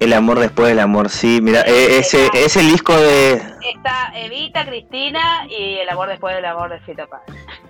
[0.00, 1.40] El amor después del amor, sí.
[1.42, 3.34] Mira, eh, ese es el disco de...
[3.34, 7.22] Está Evita, Cristina y El amor después del amor de Fito Páez.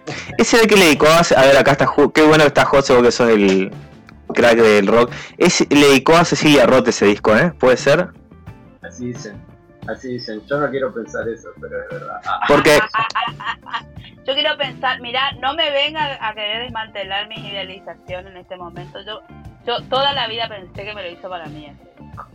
[0.38, 1.18] Ese de que le dedicó a...
[1.20, 1.86] A ver, acá está...
[1.86, 3.70] Ju- Qué bueno que está José, vos que sos el
[4.34, 5.12] crack del rock.
[5.38, 7.52] Ese, le dedicó a Cecilia Roth ese disco, ¿eh?
[7.58, 8.08] ¿Puede ser?
[8.82, 9.40] Así dicen.
[9.86, 10.42] Así dicen.
[10.46, 12.20] Yo no quiero pensar eso, pero es verdad.
[12.48, 12.80] Porque...
[14.26, 18.98] Yo quiero pensar, mira, no me venga a querer desmantelar mi idealización en este momento.
[19.06, 19.20] Yo,
[19.66, 21.66] yo toda la vida pensé que me lo hizo para mí.
[21.66, 22.26] ese disco.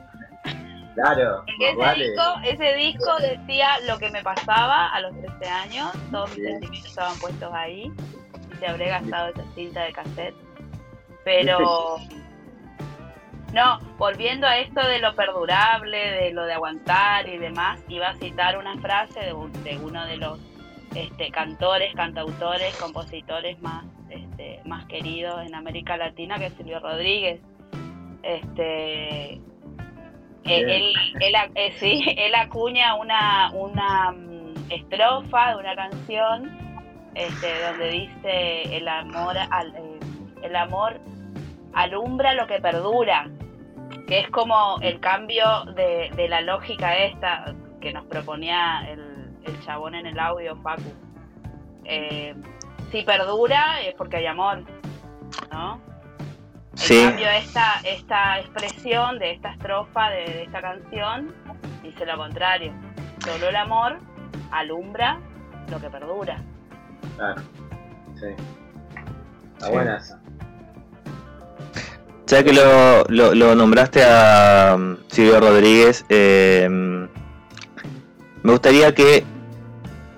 [0.96, 1.44] claro.
[1.60, 2.10] Ese, vale.
[2.10, 6.90] disco, ese disco decía lo que me pasaba a los 13 años, todos mis sentimientos
[6.90, 7.92] estaban puestos ahí,
[8.60, 10.36] se habré gastado esa cinta de cassette.
[11.24, 11.98] Pero,
[13.54, 18.16] no, volviendo a esto de lo perdurable, de lo de aguantar y demás, iba a
[18.16, 20.40] citar una frase de, un- de uno de los
[20.96, 27.40] este, cantores, cantautores, compositores más, este, más queridos en América Latina, que es Silvio Rodríguez.
[28.24, 29.40] Este, eh,
[30.46, 36.58] él, él, eh, sí, él acuña una, una mm, estrofa de una canción
[37.16, 40.00] este, donde dice el amor, al- eh,
[40.44, 41.00] el amor
[41.74, 43.30] alumbra lo que perdura,
[44.08, 49.00] que es como el cambio de, de la lógica esta que nos proponía el,
[49.46, 50.92] el chabón en el audio, Facu.
[51.86, 52.36] Eh,
[52.92, 54.64] si perdura es porque hay amor,
[55.52, 55.82] ¿no?
[56.76, 56.98] Sí.
[57.00, 61.34] En cambio, esta, esta expresión de esta estrofa de, de esta canción
[61.84, 62.74] dice lo contrario.
[63.24, 64.00] Solo el amor
[64.52, 65.20] alumbra
[65.70, 66.42] lo que perdura.
[67.18, 67.42] Claro.
[68.16, 68.28] Sí.
[69.54, 69.72] Está Sí.
[69.72, 70.20] buena esa.
[72.28, 79.26] Ya que lo, lo, lo nombraste a um, Silvio Rodríguez, eh, me gustaría que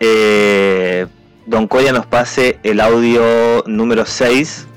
[0.02, 1.08] eh,
[1.46, 4.68] Don Coria nos pase el audio número 6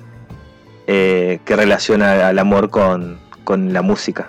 [0.86, 4.28] eh, que relaciona al amor con, con la música.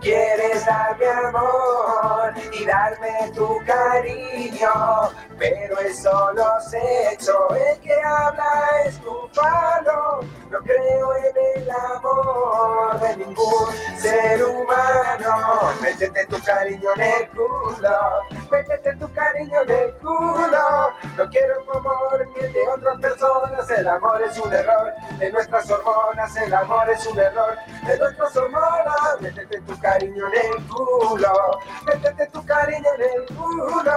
[0.00, 8.98] Quieres darme amor y darme tu cariño, pero es solo sexo, el que habla es
[9.00, 17.02] tu falo, no creo en el amor de ningún ser humano, métete tu cariño en
[17.02, 23.00] el culo, métete tu cariño en el culo, no quiero tu amor el de otras
[23.00, 27.98] personas, el amor es un error de nuestras hormonas, el amor es un error de
[27.98, 33.92] nuestras hormonas, métete tu cariño en el culo, métete tu cariño en el culo,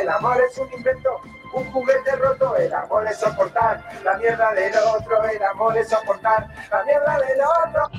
[0.00, 1.20] el amor es un invento.
[1.52, 6.48] Un juguete roto, el amor es soportar la mierda del otro, el amor es soportar
[6.68, 7.90] la mierda del otro.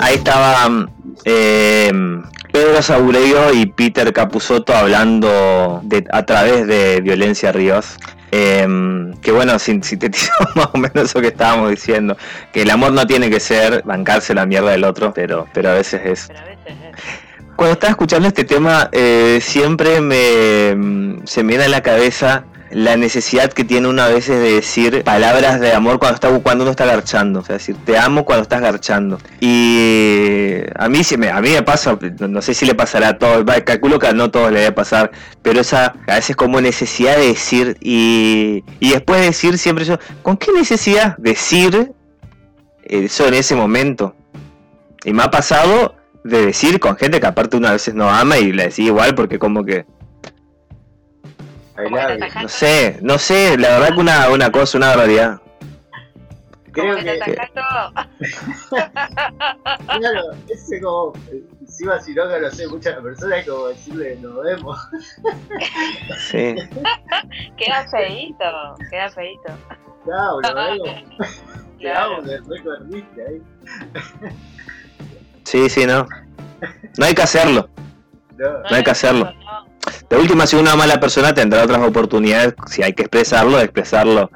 [0.00, 0.92] Ahí estaban
[1.24, 1.90] eh,
[2.52, 7.96] Pedro Saureiro y Peter Capusotto hablando a través de Violencia Ríos.
[8.38, 12.16] Eh, que bueno, sintetizó más o menos eso que estábamos diciendo.
[12.52, 15.72] Que el amor no tiene que ser bancarse la mierda del otro, pero, pero a
[15.72, 16.26] veces es.
[16.28, 17.00] Pero a veces es.
[17.56, 22.44] Cuando estaba escuchando este tema, eh, siempre me mm, se me viene a la cabeza
[22.76, 26.62] la necesidad que tiene uno a veces de decir palabras de amor cuando está cuando
[26.64, 29.18] uno está garchando, o sea, decir te amo cuando estás garchando.
[29.40, 31.00] Y a mí
[31.32, 34.12] a mí me pasa, no, sé si le pasará a todos, va, calculo que a
[34.12, 35.10] no todos le debe pasar,
[35.40, 39.98] pero esa a veces como necesidad de decir y, y después de decir siempre yo,
[40.22, 41.92] ¿con qué necesidad decir
[42.82, 44.14] eso en ese momento?
[45.02, 48.36] Y me ha pasado de decir con gente que aparte una a veces no ama
[48.36, 49.86] y la decís igual porque como que...
[52.42, 55.40] No sé, no sé, la verdad que una, una cosa, una barbaridad.
[56.72, 57.34] Creo que que.
[59.86, 61.12] claro, ese como.
[61.60, 64.78] Encima, si no conocés muchas personas, es como decirle nos vemos.
[66.18, 66.54] Sí.
[67.56, 69.48] Queda feíto, queda vemos.
[71.78, 73.42] Te amo, me recordiste ahí.
[75.44, 76.06] Sí, sí, no.
[76.98, 77.68] No hay que hacerlo.
[78.36, 79.32] No, No hay que hacerlo.
[80.08, 84.30] De última, si una mala persona tendrá otras oportunidades, si hay que expresarlo, expresarlo.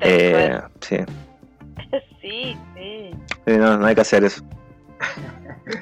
[0.00, 0.96] Eh, sí,
[2.20, 3.10] Sí, sí.
[3.46, 4.42] sí, no, no hay que hacer eso.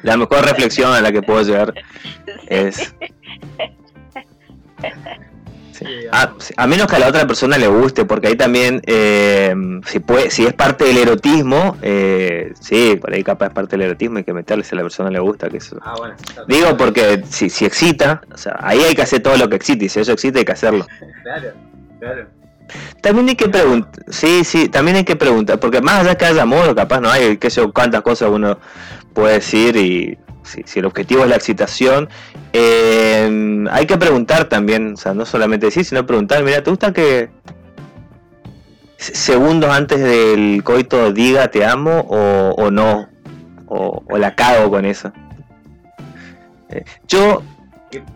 [0.03, 1.73] La mejor reflexión a la que puedo llegar
[2.49, 2.95] es...
[6.13, 9.55] A, a menos que a la otra persona le guste, porque ahí también, eh,
[9.87, 13.87] si puede, si es parte del erotismo, eh, sí, por ahí capaz es parte del
[13.87, 15.49] erotismo, hay que meterle si a la persona le gusta.
[15.49, 15.79] que eso.
[15.83, 16.15] Ah, bueno.
[16.47, 19.87] Digo porque si, si excita, o sea, ahí hay que hacer todo lo que excite,
[19.87, 20.87] y si eso excita hay que hacerlo.
[21.23, 21.53] Claro,
[22.01, 22.27] claro.
[23.01, 26.43] También hay que preguntar, sí, sí, también hay que preguntar, porque más allá que haya
[26.43, 28.59] amor, capaz no hay, qué sé cuántas cosas uno
[29.15, 32.09] puede decir y si, si el objetivo es la excitación,
[32.53, 36.93] eh, hay que preguntar también, o sea, no solamente decir, sino preguntar, mira, ¿te gusta
[36.93, 37.31] que
[38.97, 43.09] se- segundos antes del coito diga te amo o, o no?
[43.67, 45.13] O, la cago con eso.
[46.69, 47.43] Eh, yo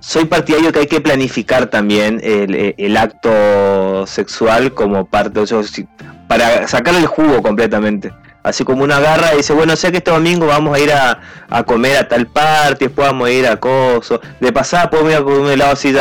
[0.00, 5.40] soy partidario que hay que planificar también el, el acto sexual como parte,
[6.28, 8.12] para sacarle el jugo completamente.
[8.46, 11.18] Así como uno agarra y dice, bueno, sé que este domingo vamos a ir a,
[11.50, 15.18] a comer a tal parte, después vamos a ir a coso, de pasada podemos ir
[15.18, 15.92] a comer un helado así.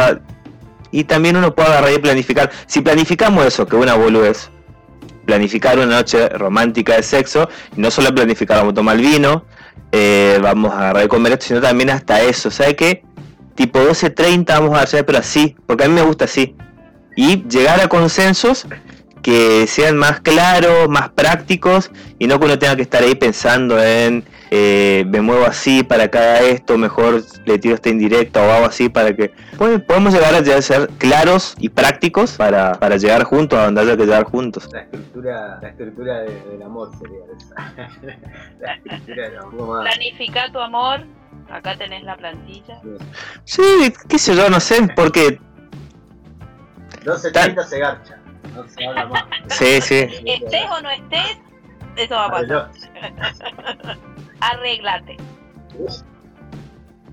[0.91, 2.51] Y también uno puede agarrar y planificar.
[2.67, 4.51] Si planificamos eso, que una boludez,
[5.25, 9.43] planificar una noche romántica de sexo, no solo planificar, vamos a tomar vino,
[9.91, 12.51] eh, vamos a agarrar y comer esto, sino también hasta eso.
[12.51, 13.03] ¿Sabe qué?
[13.55, 16.55] Tipo 12.30 vamos a hacer, pero así, porque a mí me gusta así.
[17.15, 18.67] Y llegar a consensos
[19.25, 23.81] que sean más claros, más prácticos, y no que uno tenga que estar ahí pensando
[23.83, 28.51] en eh, me muevo así para que haga esto, mejor le tiro esta indirecta o
[28.51, 29.33] hago así para que...
[29.57, 33.65] Pues, podemos llegar a llegar a ser claros y prácticos para, para llegar juntos a
[33.65, 34.69] donde haya que llegar juntos.
[34.71, 37.73] La estructura, la estructura de- del amor sería esa.
[38.61, 39.81] la estructura del amor.
[39.81, 40.99] Planifica tu amor.
[41.49, 42.79] Acá tenés la plantilla.
[43.43, 43.63] Sí,
[44.07, 45.39] qué sé yo, no sé, porque...
[47.03, 48.19] 12.30 se garcha.
[48.55, 49.23] No se habla más.
[49.49, 50.07] Sí, sí.
[50.25, 51.37] Estés o no estés,
[51.97, 52.71] eso va a pasar.
[54.39, 55.17] Arréglate.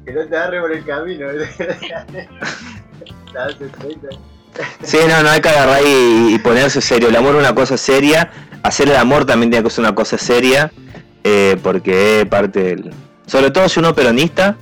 [0.05, 1.27] Que no te agarre por el camino.
[3.33, 4.19] La 12.30.
[4.83, 7.09] Sí, no, no hay que agarrar y, y ponerse serio.
[7.09, 8.31] El amor es una cosa seria.
[8.63, 10.71] Hacer el amor también tiene que ser una cosa seria.
[11.25, 12.93] eh, porque es parte del.
[13.27, 14.57] Sobre todo si uno es peronista.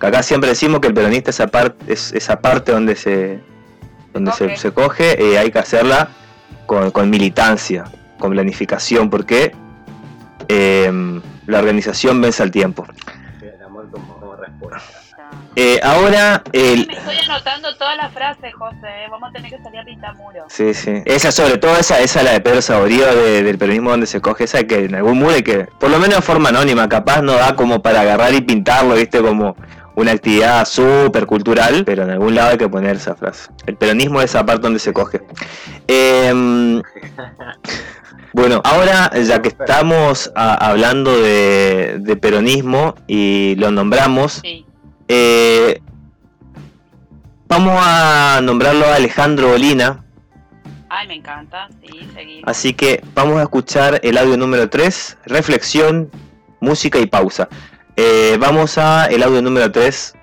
[0.00, 3.40] Que acá siempre decimos que el peronista es esa parte, es esa parte donde se.
[4.14, 5.22] Donde se, se coge.
[5.22, 6.08] eh, hay que hacerla
[6.64, 7.84] con, con militancia,
[8.18, 9.10] con planificación.
[9.10, 9.54] Porque
[10.48, 12.86] eh, la organización vence al tiempo.
[13.42, 15.00] El amor como, como respuesta.
[15.56, 18.76] Eh, ahora el, Me estoy anotando todas las frases, José.
[18.86, 19.06] ¿eh?
[19.10, 20.44] Vamos a tener que salir a pintar muros.
[20.48, 21.02] Sí, sí.
[21.04, 24.44] Esa, sobre todo esa, esa la de Pedro Saborío de- del peronismo donde se coge
[24.44, 27.34] esa que en algún muro hay que, por lo menos de forma anónima, capaz no
[27.34, 29.56] da como para agarrar y pintarlo, viste, como
[29.96, 33.50] una actividad súper cultural, pero en algún lado hay que poner esa frase.
[33.66, 35.20] El peronismo es esa parte donde se coge.
[35.86, 36.82] Em,
[38.32, 44.42] bueno, ahora ya que estamos a- hablando de, de peronismo y lo nombramos,
[45.08, 45.80] eh,
[47.46, 50.00] vamos a nombrarlo a Alejandro Olina,
[50.96, 51.68] Ay, me encanta.
[51.82, 52.44] Sí, seguimos.
[52.48, 56.08] Así que vamos a escuchar el audio número 3, reflexión,
[56.60, 57.48] música y pausa.
[57.96, 60.14] Eh, vamos a el audio número 3,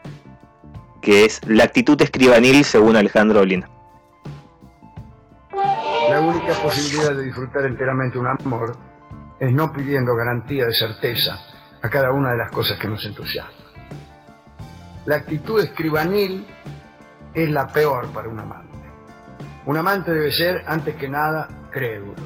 [1.01, 3.69] que es la actitud escribanil según Alejandro Olina.
[6.09, 8.75] La única posibilidad de disfrutar enteramente un amor
[9.39, 11.39] es no pidiendo garantía de certeza
[11.81, 13.55] a cada una de las cosas que nos entusiasman.
[15.05, 16.45] La actitud escribanil
[17.33, 18.77] es la peor para un amante.
[19.65, 22.21] Un amante debe ser, antes que nada, crédulo.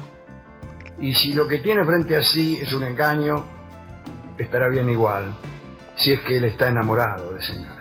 [0.98, 3.55] Y si lo que tiene frente a sí es un engaño,
[4.38, 5.34] estará bien igual,
[5.96, 7.76] si es que él está enamorado de engaño.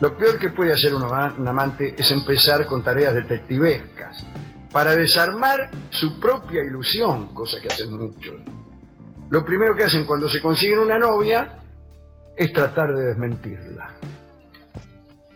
[0.00, 4.26] Lo peor que puede hacer un, un amante es empezar con tareas detectivescas
[4.72, 8.34] para desarmar su propia ilusión, cosa que hacen muchos.
[9.30, 11.58] Lo primero que hacen cuando se consiguen una novia
[12.36, 13.90] es tratar de desmentirla.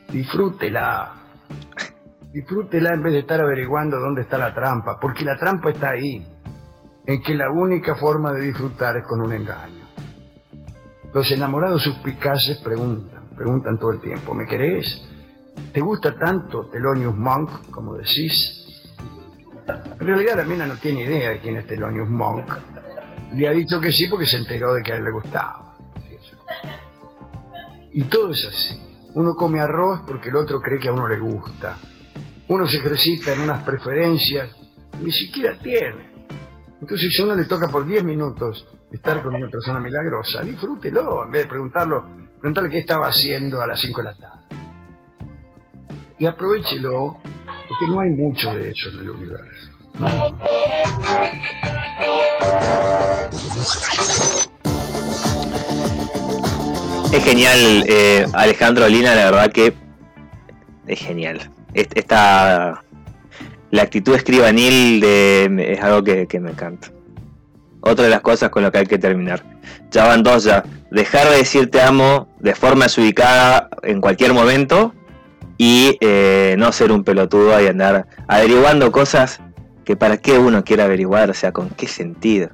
[0.08, 1.14] Disfrútela.
[2.32, 6.26] Disfrútela en vez de estar averiguando dónde está la trampa, porque la trampa está ahí,
[7.08, 9.88] en que la única forma de disfrutar es con un engaño.
[11.14, 15.08] Los enamorados suspicaces preguntan, preguntan todo el tiempo, ¿me querés?
[15.72, 18.84] ¿te gusta tanto Thelonious Monk, como decís?
[19.98, 22.44] En realidad la mina no tiene idea de quién es Thelonious Monk.
[23.32, 25.76] Le ha dicho que sí porque se enteró de que a él le gustaba.
[27.90, 28.78] Y todo es así.
[29.14, 31.78] Uno come arroz porque el otro cree que a uno le gusta.
[32.48, 34.50] Uno se ejercita en unas preferencias,
[35.02, 36.17] ni siquiera tiene.
[36.80, 41.24] Entonces, si a uno le toca por 10 minutos estar con una persona milagrosa, disfrútelo,
[41.24, 42.04] en vez de preguntarlo,
[42.40, 44.38] preguntarle qué estaba haciendo a las 5 de la tarde.
[46.18, 47.18] Y aprovechelo,
[47.68, 49.70] porque no hay mucho de eso en el universo.
[57.12, 59.72] Es genial, eh, Alejandro Lina, la verdad que
[60.86, 61.50] es genial.
[61.72, 62.82] Est- Esta,
[63.70, 66.88] la actitud escribanil de, es algo que, que me encanta.
[67.80, 69.42] Otra de las cosas con lo que hay que terminar.
[69.90, 70.64] Ya van dos ya.
[70.90, 74.94] Dejar de decir te amo de forma desubicada en cualquier momento
[75.58, 79.40] y eh, no ser un pelotudo y andar averiguando cosas
[79.84, 82.50] que para qué uno quiere averiguar, o sea, con qué sentido.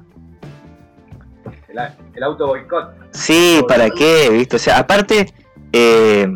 [1.67, 1.79] El,
[2.15, 2.93] el auto boicot.
[3.11, 4.29] Sí, ¿para qué?
[4.31, 4.55] ¿Viste?
[4.55, 5.33] O sea, aparte,
[5.71, 6.27] eh,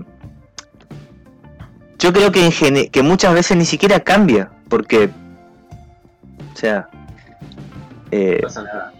[1.97, 5.09] yo creo que, en que muchas veces ni siquiera cambia, porque,
[6.53, 6.87] o sea,
[8.11, 8.93] eh, No pasa nada.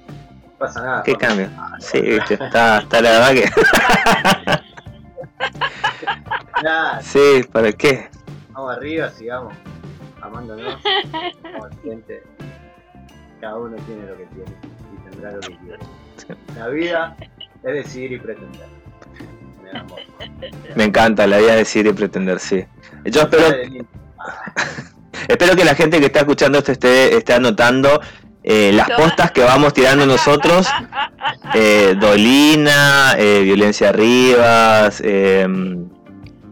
[0.43, 1.03] No pasa nada.
[1.03, 1.49] ¿qué cambia?
[1.79, 2.33] Sí, ¿viste?
[2.33, 3.49] Está, está la verdad que,
[6.63, 8.09] Nada, sí, ¿para qué?
[8.51, 9.53] vamos arriba, sigamos
[10.21, 10.81] amándonos.
[11.43, 12.21] Vamos al frente.
[13.39, 14.51] Cada uno tiene lo que tiene
[14.93, 15.79] y tendrá lo que quiere.
[16.57, 17.15] La vida
[17.63, 18.67] es decidir y pretender.
[19.63, 19.71] Me.
[20.75, 22.65] Me encanta la idea de decir y pretender, sí.
[23.05, 23.45] Yo espero,
[25.29, 28.01] espero que la gente que está escuchando esto esté, esté anotando
[28.43, 30.67] eh, las postas que vamos tirando nosotros.
[31.53, 35.47] Eh, Dolina, eh, Violencia Rivas, eh,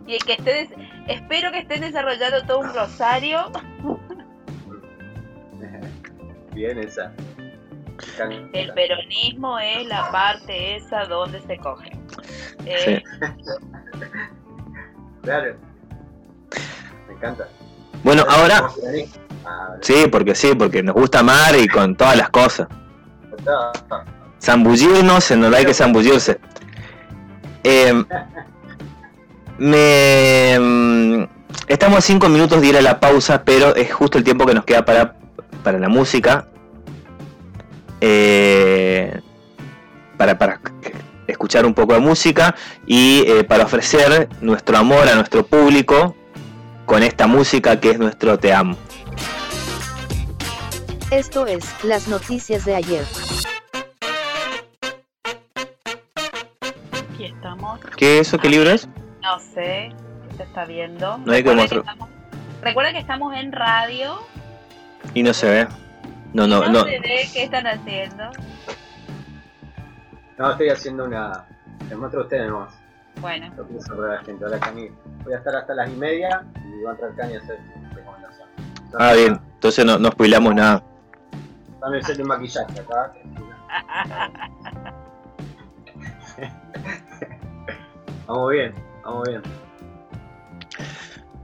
[0.06, 0.70] Y que estés,
[1.08, 3.52] espero que estén desarrollando todo un rosario.
[6.54, 7.14] Bien esa.
[8.54, 11.92] El peronismo es la parte esa donde se coge.
[12.66, 13.04] Eh,
[15.24, 15.58] Claro.
[17.06, 17.50] Me encanta.
[18.08, 18.70] Bueno, ahora,
[19.46, 22.70] Ah, sí, porque sí, porque nos gusta amar y con todas las cosas.
[24.42, 26.40] Zambullirnos en donde hay que zambullirse.
[27.66, 28.06] Eh,
[29.58, 31.24] me, mm,
[31.68, 34.54] estamos a cinco minutos de ir a la pausa, pero es justo el tiempo que
[34.54, 35.16] nos queda para,
[35.62, 36.48] para la música.
[38.00, 39.20] Eh,
[40.16, 40.62] para, para
[41.28, 42.56] escuchar un poco de música
[42.86, 46.16] y eh, para ofrecer nuestro amor a nuestro público
[46.88, 48.76] con esta música que es nuestro Te Amo.
[51.12, 53.06] Esto es, las noticias de ayer.
[57.14, 57.80] aquí estamos.
[57.98, 58.38] ¿Qué es eso?
[58.40, 58.88] ¿Qué libro es?
[59.22, 59.92] No sé,
[60.38, 61.18] se está viendo.
[61.20, 61.80] No hay que Recuerda mostrar.
[61.82, 62.10] estamos-
[62.62, 64.20] Recuerda que estamos en radio.
[65.14, 65.68] Y no se ve.
[66.34, 66.84] No, no, No, no.
[66.86, 68.24] se ve qué están haciendo.
[70.38, 71.46] No, estoy haciendo una.
[71.90, 72.74] Les muestro a ustedes nomás.
[73.22, 74.46] Bueno, Lo que sobre la gente.
[74.46, 74.90] Ahora Cani.
[75.24, 77.58] Voy a estar hasta las y media y va a entrar Cani a hacer
[77.96, 78.48] recomendación.
[79.00, 79.40] Ah, bien.
[79.56, 80.84] Entonces no, no spoilamos nada.
[81.82, 83.14] Dame el set de maquillaje acá.
[88.28, 89.42] Vamos bien, vamos bien.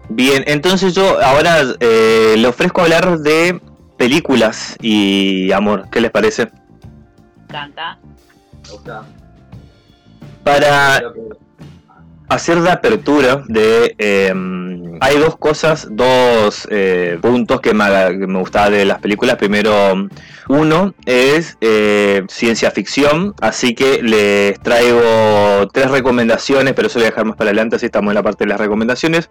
[0.10, 3.60] Bien, entonces yo ahora eh, le ofrezco hablar de
[3.98, 5.88] películas y amor.
[5.90, 6.50] ¿Qué les parece?
[7.48, 8.00] canta.
[8.64, 9.04] Me gusta.
[10.44, 11.43] Para Creo que-
[12.30, 13.96] hacer de apertura de...
[13.98, 14.34] eh,
[15.02, 17.84] hay dos cosas, dos eh, puntos que me,
[18.20, 19.36] que me gustaba de las películas.
[19.36, 20.08] Primero,
[20.48, 27.08] uno es eh, ciencia ficción, así que les traigo tres recomendaciones, pero eso lo voy
[27.08, 29.30] a dejar más para adelante, así estamos en la parte de las recomendaciones,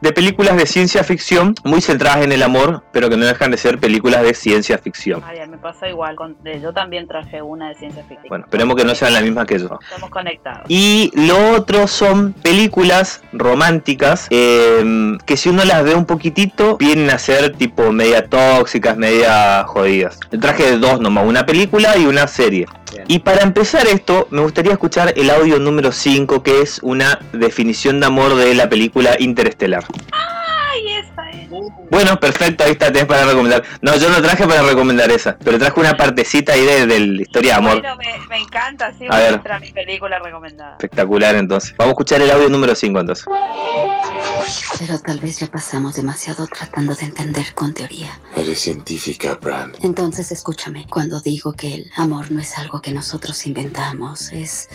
[0.00, 3.56] de películas de ciencia ficción muy centradas en el amor, pero que no dejan de
[3.58, 5.22] ser películas de ciencia ficción.
[5.24, 6.16] Ay, me pasa igual.
[6.16, 8.28] Con, de- yo también traje una de ciencia ficción.
[8.30, 9.78] Bueno, esperemos que no sean las mismas que yo.
[9.82, 10.64] Estamos conectados.
[10.68, 17.10] Y lo otro son películas románticas eh, que si uno las ve un poquitito vienen
[17.10, 20.18] a ser tipo media tóxicas, media jodidas.
[20.30, 22.66] Yo traje dos nomás, una película y una serie.
[22.92, 23.04] Bien.
[23.08, 28.00] Y para empezar esto, me gustaría escuchar el audio número 5, que es una definición
[28.00, 29.84] de amor de la película Interestelar.
[30.12, 31.48] Ay, esa es.
[31.90, 33.62] Bueno, perfecto, ahí está, tenés para recomendar.
[33.82, 37.22] No, yo no traje para recomendar esa, pero traje una partecita ahí de, de la
[37.22, 37.80] historia de amor.
[37.80, 39.40] Bueno, me, me encanta, sí, A ver.
[39.60, 40.72] mi película recomendada.
[40.72, 41.74] Espectacular, entonces.
[41.76, 43.24] Vamos a escuchar el audio número 5, entonces.
[44.78, 48.18] Pero tal vez ya pasamos demasiado tratando de entender con teoría.
[48.36, 49.72] Eres científica, Bran.
[49.82, 54.68] Entonces escúchame, cuando digo que el amor no es algo que nosotros inventamos, es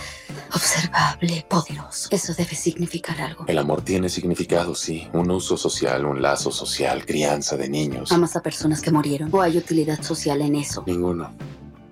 [0.53, 2.07] observable, poderoso.
[2.11, 3.45] Eso debe significar algo.
[3.47, 5.07] El amor tiene significado, sí.
[5.13, 8.11] Un uso social, un lazo social, crianza de niños.
[8.11, 9.29] ¿Amas a personas que murieron?
[9.31, 10.83] ¿O hay utilidad social en eso?
[10.85, 11.31] Ninguno.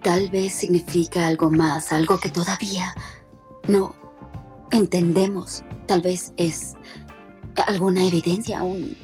[0.04, 2.94] Tal vez significa algo más, algo que todavía
[3.68, 3.96] no
[4.70, 5.64] entendemos.
[5.88, 6.76] Tal vez es
[7.66, 8.96] alguna evidencia, un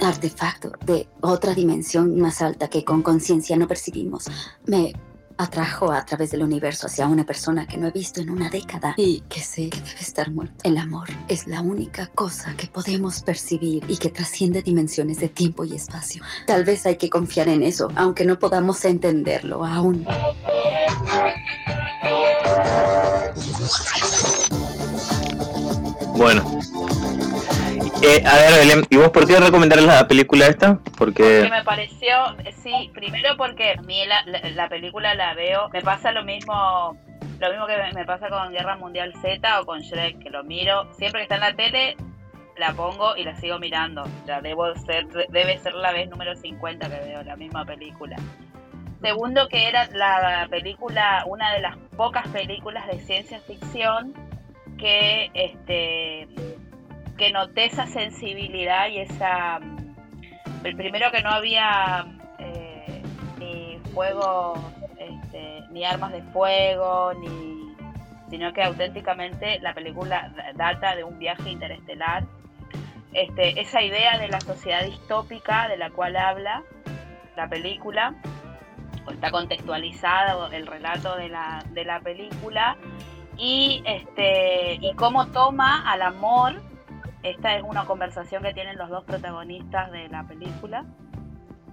[0.00, 4.24] artefacto de otra dimensión más alta que con conciencia no percibimos.
[4.66, 4.92] Me
[5.38, 8.94] atrajo a través del universo hacia una persona que no he visto en una década
[8.96, 10.54] y que sé que debe estar muerto.
[10.62, 15.64] El amor es la única cosa que podemos percibir y que trasciende dimensiones de tiempo
[15.64, 16.22] y espacio.
[16.46, 20.06] Tal vez hay que confiar en eso, aunque no podamos entenderlo aún.
[26.16, 26.60] Bueno.
[28.06, 30.78] Eh, a ver, Belén, ¿y vos por qué recomendar la película esta?
[30.84, 31.48] Que Porque...
[31.50, 32.14] me pareció,
[32.62, 36.98] sí, primero porque a mí la, la- la película la veo, me pasa lo mismo,
[37.40, 40.92] lo mismo que me pasa con Guerra Mundial Z o con Shrek, que lo miro,
[40.92, 41.96] siempre que está en la tele,
[42.58, 44.04] la pongo y la sigo mirando.
[44.26, 48.16] Ya debo ser, debe ser la vez número 50 que veo la misma película.
[49.00, 54.12] Segundo que era la película, una de las pocas películas de ciencia ficción
[54.78, 56.28] que este
[57.16, 59.60] que noté esa sensibilidad y esa
[60.64, 62.06] el primero que no había
[62.38, 63.02] eh,
[63.38, 64.54] ni fuego
[64.98, 67.54] este, ni armas de fuego ni
[68.30, 72.24] sino que auténticamente la película data de un viaje interestelar.
[73.12, 76.64] Este, esa idea de la sociedad distópica de la cual habla
[77.36, 78.14] la película
[79.08, 82.76] está contextualizado el relato de la, de la película
[83.36, 86.60] y este y cómo toma al amor
[87.24, 90.84] esta es una conversación que tienen los dos protagonistas de la película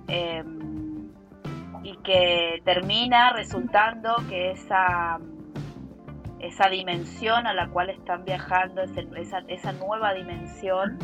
[0.08, 0.44] eh,
[1.84, 5.20] y que termina resultando que esa
[6.40, 10.98] esa dimensión a la cual están viajando esa, esa nueva dimensión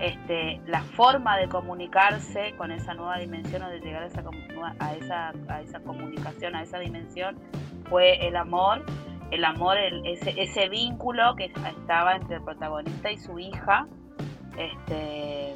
[0.00, 4.22] este, la forma de comunicarse con esa nueva dimensión o de llegar a esa,
[4.78, 7.36] a esa, a esa comunicación, a esa dimensión,
[7.88, 8.84] fue el amor,
[9.30, 13.86] el amor, el- ese, ese vínculo que estaba entre el protagonista y su hija,
[14.56, 15.54] este,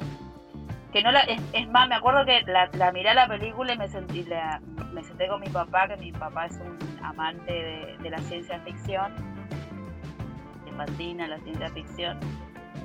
[0.91, 3.77] que no la, es, más, me acuerdo que la, la miré a la película y
[3.77, 4.61] me sentí, la-
[4.93, 7.51] me senté con mi papá, que mi papá es un amante
[7.99, 9.11] de, la ciencia ficción,
[10.65, 12.19] le fascina la ciencia ficción,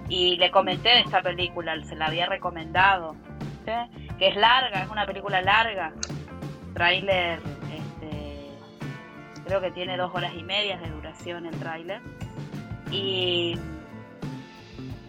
[0.08, 3.14] y le comenté de esta película, se la había recomendado,
[4.18, 5.92] que es larga, es una película larga,
[6.72, 7.82] tráiler, este,
[9.48, 12.02] creo que tiene dos horas y media de duración el tráiler,
[12.90, 13.58] y,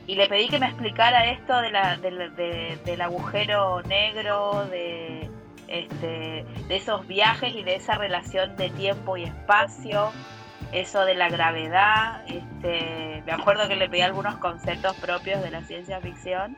[0.07, 5.29] y le pedí que me explicara esto de la, del- de- del agujero negro, de,
[5.67, 10.11] este, de esos viajes y de esa relación de tiempo y espacio,
[10.71, 15.61] eso de la gravedad, este, me acuerdo que le pedí algunos conceptos propios de la
[15.63, 16.55] ciencia ficción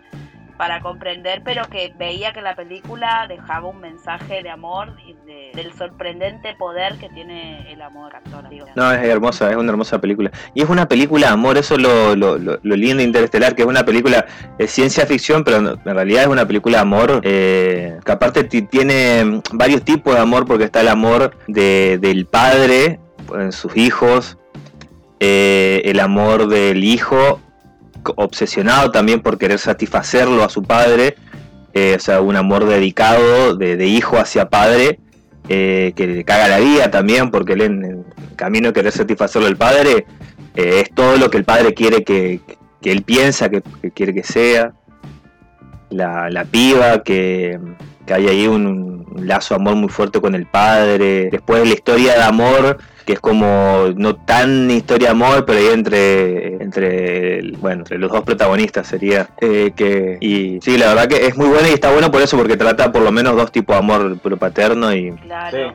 [0.62, 5.50] para comprender, pero que veía que la película dejaba un mensaje de amor y de-
[5.56, 8.44] del sorprendente poder que tiene el amor actor.
[8.76, 10.30] No, es hermosa, es una hermosa película.
[10.54, 13.56] Y es una película de amor, eso es lo, lo, lo, lo lindo de Interestelar,
[13.56, 14.28] que es una película
[14.60, 18.62] de ciencia ficción, pero en realidad es una película de amor, eh, que aparte ti-
[18.62, 23.00] tiene mm, varios tipos de amor, porque está el amor de, del padre
[23.34, 24.38] en sus hijos,
[25.20, 27.40] eh, el amor del hijo,
[28.16, 31.16] obsesionado también por querer satisfacerlo a su padre,
[31.74, 35.00] eh, o sea, un amor dedicado de, hijo hacia padre,
[35.50, 39.48] eh, que le caga la vida también, porque él en el camino de querer satisfacerlo
[39.48, 40.06] al padre
[40.56, 42.42] eh, es todo lo que el padre quiere que,
[42.82, 44.74] que él piensa que, que quiere que sea.
[45.90, 47.60] La, la piba, que,
[48.06, 51.30] que hay ahí un, un lazo de amor muy fuerte con el padre.
[51.30, 55.68] Después la historia de amor, que es como no tan historia de amor, pero ahí
[55.68, 59.28] entre, entre, el- bueno, entre los dos protagonistas sería.
[59.42, 62.38] eh, que, y sí, la verdad que es muy buena y está bueno por eso,
[62.38, 65.12] porque trata por lo menos dos tipos de amor, pero paterno y...
[65.14, 65.74] Claro.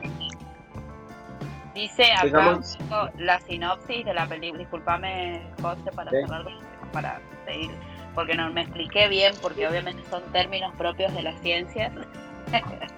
[1.75, 2.77] Dice acá Digamos-
[3.19, 4.59] la sinopsis de la película.
[4.59, 6.17] Disculpame, José, para Sí.
[6.21, 6.45] cerrar,
[6.91, 7.69] para seguir,
[8.15, 11.91] porque no me expliqué bien, porque obviamente son términos propios de las ciencias.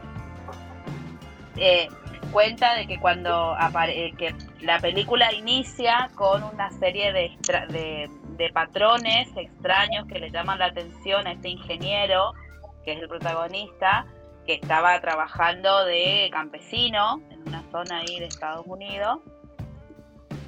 [1.62, 1.90] Eh,
[2.32, 3.56] cuenta de que cuando
[3.88, 7.38] eh, que la película inicia con una serie de
[8.40, 12.34] de patrones extraños que le llaman la atención a este ingeniero,
[12.86, 14.06] que es el protagonista,
[14.48, 19.20] que estaba trabajando de campesino en una zona ahí de Estados Unidos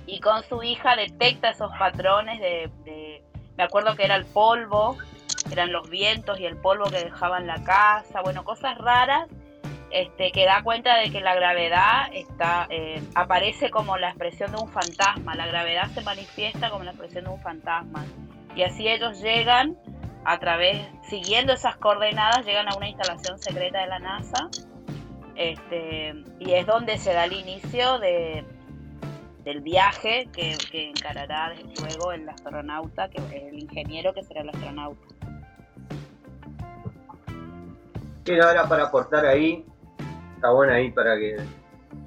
[0.08, 3.24] y con su hija detecta esos patrones de, de,
[3.58, 4.98] me acuerdo que era el polvo,
[5.52, 9.28] eran los vientos y el polvo que dejaban la casa, bueno, cosas raras,
[9.92, 14.58] este, que da cuenta de que la gravedad está, eh, aparece como la expresión de
[14.62, 18.06] un fantasma, la gravedad se manifiesta como la expresión de un fantasma.
[18.56, 19.78] Y así ellos llegan
[20.26, 24.50] a través, siguiendo esas coordenadas, llegan a una instalación secreta de la NASA.
[25.36, 28.46] Este, y es donde se da el inicio de,
[29.44, 35.02] del viaje que, que encarará luego el astronauta, que el ingeniero que será el astronauta.
[38.24, 39.66] Quiero ahora para aportar ahí,
[40.42, 41.38] está bueno ahí para que,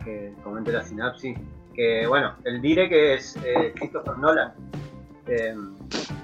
[0.05, 1.39] que comente la sinapsis,
[1.73, 4.53] que bueno, el dire que es eh, Christopher Nolan,
[5.29, 5.55] eh,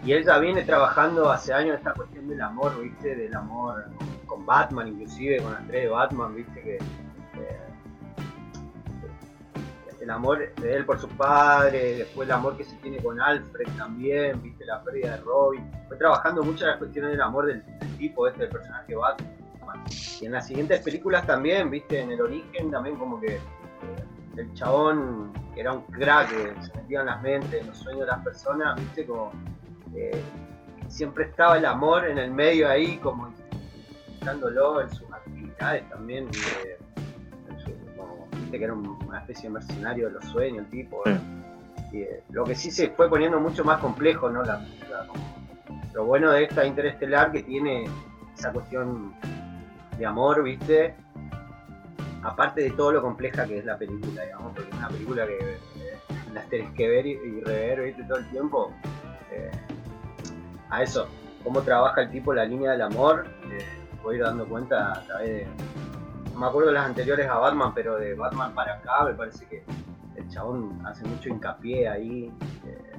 [0.04, 3.84] y él ya viene trabajando hace años esta cuestión del amor, viste, del amor
[4.26, 7.60] con Batman, inclusive con tres de Batman, viste, que eh,
[10.00, 13.68] el amor de él por su padre, después el amor que se tiene con Alfred
[13.78, 17.96] también, viste, la pérdida de Robin, fue trabajando mucho las cuestiones del amor del, del
[17.98, 19.39] tipo este, del personaje Batman.
[20.20, 23.40] Y en las siguientes películas también, viste, en el origen también como que eh,
[24.36, 28.02] el chabón, que era un crack, que se metía en las mentes, en los sueños
[28.02, 29.32] de las personas, viste, como
[29.94, 30.22] eh,
[30.88, 33.32] siempre estaba el amor en el medio ahí, como
[34.08, 36.78] intentándolo en sus actividades también, eh,
[37.64, 41.02] su- como, viste que era un- una especie de mercenario de los sueños, el tipo.
[41.92, 44.42] Y, eh, lo que sí se fue poniendo mucho más complejo, ¿no?
[44.44, 44.58] La,
[44.90, 45.06] la-
[45.92, 47.84] lo bueno de esta interestelar que tiene
[48.36, 49.12] esa cuestión
[50.00, 50.94] de amor, ¿viste?
[52.22, 55.38] Aparte de todo lo compleja que es la película, digamos, porque es una película que
[55.38, 55.98] eh,
[56.32, 58.02] la tenés que ver y, y rever, ¿viste?
[58.04, 58.72] Todo el tiempo.
[59.30, 59.50] eh,
[60.70, 61.06] a eso,
[61.44, 63.58] cómo trabaja el tipo la línea del amor, eh,
[64.02, 65.46] voy dando cuenta a través de.
[66.32, 69.44] No me acuerdo de las anteriores a Batman, pero de Batman para acá me parece
[69.46, 69.64] que
[70.16, 72.32] el chabón hace mucho hincapié ahí.
[72.66, 72.92] eh,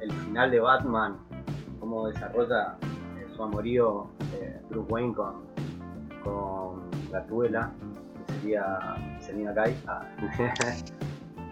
[0.00, 1.18] el, final de Batman,
[1.78, 2.76] cómo desarrolla
[3.36, 4.10] su amorío
[4.70, 5.14] Bruce Wayne
[6.24, 7.70] con Gatúbela,
[8.26, 9.76] que sería Selina Kai.
[9.86, 10.02] Ah.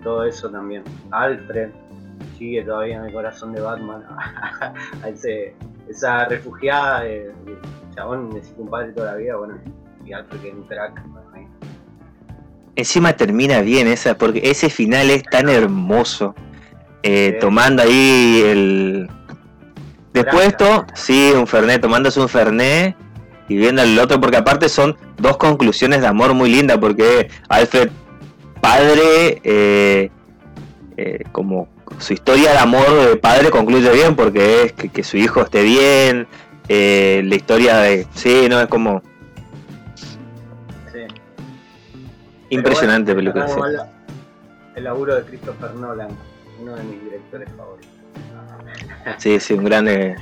[0.03, 0.83] Todo eso también.
[1.11, 1.71] Alfred
[2.39, 4.03] sigue todavía en el corazón de Batman.
[5.03, 5.55] a ese,
[5.89, 7.59] esa refugiada de, de
[7.95, 9.59] chabón necesita un padre toda la vida, bueno,
[10.05, 11.03] y Alfred que es un crack.
[12.77, 16.35] Encima termina bien esa, porque ese final es tan hermoso.
[17.03, 19.11] Eh, Tomando ahí el.
[20.14, 22.97] Después esto, sí, un Fernet, tomándose un Fernet
[23.51, 27.90] y viendo al otro, porque aparte son dos conclusiones de amor muy lindas, porque Alfred,
[28.61, 30.09] padre, eh,
[30.96, 35.16] eh, como su historia de amor de padre concluye bien, porque es que, que su
[35.16, 36.28] hijo esté bien,
[36.68, 38.07] eh, la historia de.
[38.14, 39.03] Sí, no, es como.
[40.92, 41.01] Sí.
[42.51, 43.46] Impresionante Pero película.
[43.57, 43.88] bueno, sí.
[44.74, 46.11] El el laburo de Christopher Nolan,
[46.61, 47.90] uno de mis directores favoritos.
[49.18, 50.14] Sí, sí, un gran eh,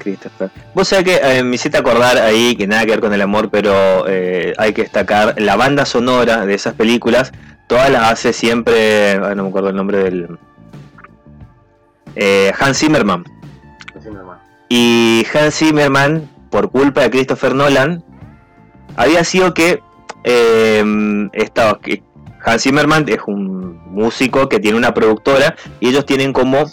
[0.00, 0.50] Christopher.
[0.74, 3.50] Vos sabés que eh, me hiciste acordar ahí que nada que ver con el amor,
[3.50, 7.30] pero eh, hay que destacar la banda sonora de esas películas.
[7.68, 10.38] Todas las hace siempre, no me acuerdo el nombre del.
[12.16, 13.24] eh, Hans Zimmerman.
[14.68, 18.02] Y Hans Zimmerman, por culpa de Christopher Nolan,
[18.96, 19.80] había sido que
[20.24, 20.84] eh,
[21.32, 22.02] estaba, que
[22.44, 26.64] Hans Zimmerman es un músico que tiene una productora y ellos tienen como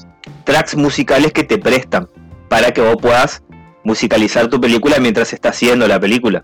[0.44, 2.08] tracks musicales que te prestan
[2.50, 3.44] para que vos puedas
[3.84, 6.44] musicalizar tu película mientras está haciendo la película.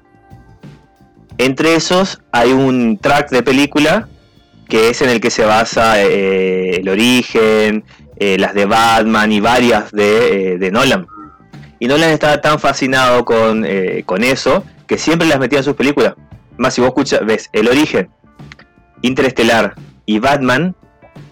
[1.38, 4.08] Entre esos hay un track de película
[4.70, 7.84] que es en el que se basa eh, el origen,
[8.18, 11.06] eh, las de Batman y varias de, eh, de Nolan.
[11.80, 13.66] Y Nolan estaba tan fascinado con,
[14.06, 16.14] con eso que siempre las metía en sus películas.
[16.58, 18.10] Más si vos escuchas, ves el origen,
[19.02, 19.76] Interestelar
[20.06, 20.76] y Batman,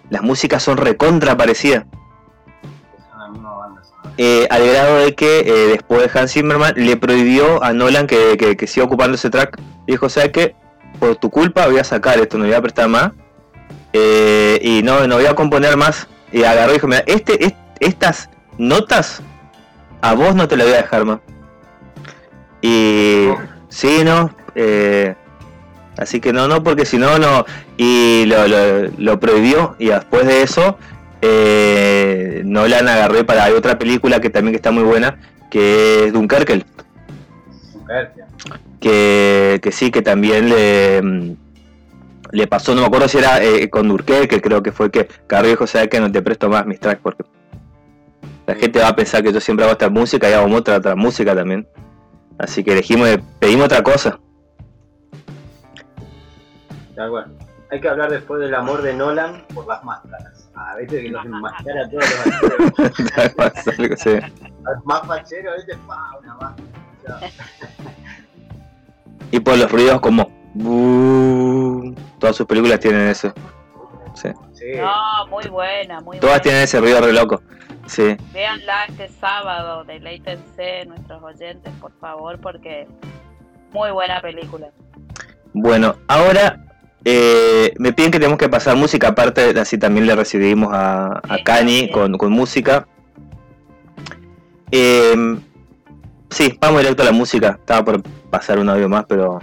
[0.09, 1.85] las músicas son recontra parecidas.
[4.17, 8.55] Eh, al grado de que eh, después Hans Zimmerman le prohibió a Nolan que, que,
[8.57, 9.59] que siga ocupando ese track.
[9.87, 10.55] Dijo, ¿sabes qué?
[10.99, 13.11] Por tu culpa voy a sacar esto, no voy a prestar más.
[13.93, 16.07] Eh, y no, no voy a componer más.
[16.31, 19.21] Y agarró y dijo, mira, este, est- estas notas
[20.01, 21.19] a vos no te las voy a dejar más.
[22.61, 23.27] Y
[23.69, 24.33] sí, no.
[24.55, 25.15] eh,
[25.97, 27.45] así que no, no, porque si no, no.
[27.77, 29.75] Y lo, lo, lo prohibió.
[29.79, 30.77] Y después de eso,
[31.21, 35.19] eh, Nolan agarré para hay otra película que también que está muy buena,
[35.49, 36.63] que es Dunkerque.
[37.73, 38.21] Dunkerque.
[38.79, 41.35] Que, que sí, que también le, mm,
[42.31, 45.51] le pasó, no me acuerdo si era eh, con Dunkerque, creo que fue que Carrió
[45.51, 47.23] dijo, sabes que no te presto más mis tracks porque
[48.47, 50.95] La gente va a pensar que yo siempre hago esta música y hago otra, otra
[50.95, 51.67] música también.
[52.39, 53.09] Así que elegimos,
[53.39, 54.19] pedimos otra cosa.
[56.95, 57.37] Tal cual.
[57.69, 60.40] Hay que hablar después del amor de Nolan por las máscaras.
[60.69, 62.03] A veces que nos enmascara a todos
[62.77, 63.99] los actores.
[64.01, 64.19] sí.
[64.85, 67.27] Más fachero, a veces, pa, una máscara.
[69.31, 70.29] Y por los ruidos como...
[70.53, 71.95] "Buh".
[72.19, 73.33] Todas sus películas tienen eso.
[74.13, 74.29] Sí.
[74.53, 74.65] Sí.
[74.77, 76.41] No, muy buena, muy Todas buena.
[76.43, 77.41] tienen ese ruido re loco.
[77.87, 78.15] Sí.
[78.33, 82.87] Véanla este sábado, deleítense nuestros oyentes, por favor, porque
[83.71, 84.69] muy buena película.
[85.53, 86.59] Bueno, ahora
[87.03, 91.43] eh, me piden que tenemos que pasar música, aparte así también le recibimos a, a
[91.43, 92.87] Cani con, con música.
[94.71, 95.39] Eh,
[96.29, 97.57] sí, vamos directo a la música.
[97.59, 99.39] Estaba por pasar un audio más, pero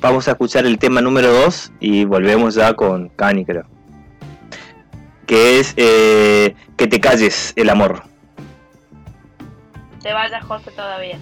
[0.00, 3.64] vamos a escuchar el tema número 2 y volvemos ya con Cani, creo.
[5.26, 8.02] Que es eh, Que te calles, el amor.
[10.02, 11.18] Te vayas, José, todavía.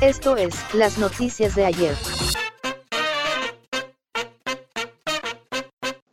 [0.00, 1.94] Esto es las noticias de ayer.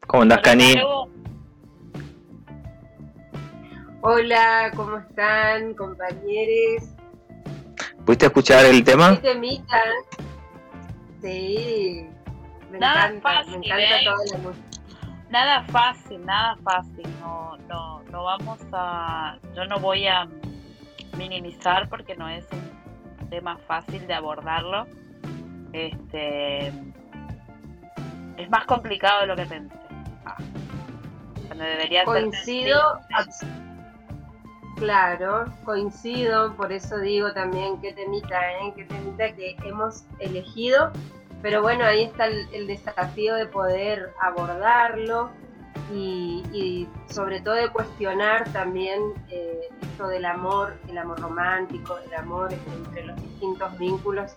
[0.08, 0.76] ¿Cómo andás, Cani?
[4.02, 6.90] Hola, ¿cómo están, compañeros?
[8.06, 9.20] ¿Pudiste escuchar el tema?
[11.22, 12.08] Sí,
[12.72, 14.06] me Nada encanta, fácil, me encanta ¿eh?
[14.06, 14.68] toda la música.
[15.30, 17.06] Nada fácil, nada fácil.
[17.20, 19.38] No, no, no vamos a.
[19.54, 20.26] Yo no voy a
[21.18, 22.46] minimizar porque no es
[23.20, 24.88] un tema fácil de abordarlo.
[25.74, 26.68] Este.
[28.38, 29.87] Es más complicado de lo que pensé.
[31.48, 33.00] Cuando debería Coincido,
[34.76, 38.74] claro, coincido, por eso digo también qué temita, ¿eh?
[38.76, 40.92] qué temita que hemos elegido,
[41.42, 45.32] pero bueno, ahí está el, el desafío de poder abordarlo
[45.94, 52.14] y, y sobre todo de cuestionar también eh, esto del amor, el amor romántico, el
[52.16, 54.34] amor entre los distintos vínculos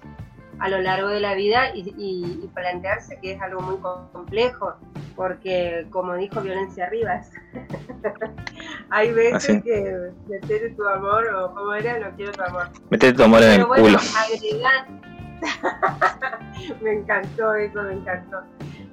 [0.60, 3.76] a lo largo de la vida y, y- y plantearse que es algo muy
[4.12, 4.74] complejo,
[5.16, 7.30] porque como dijo Violencia Rivas,
[8.90, 12.68] hay veces Ah, que meter tu amor, o como era, no quiero tu amor.
[12.90, 13.98] Metete tu amor en el bueno, culo.
[13.98, 15.00] agregan-
[16.82, 18.38] me encantó eso, me encantó.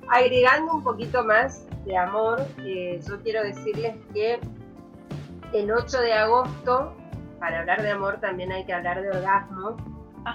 [0.09, 4.39] Agregando un poquito más de amor, eh, yo quiero decirles que
[5.53, 6.95] el 8 de agosto,
[7.39, 9.75] para hablar de amor también hay que hablar de orgasmo,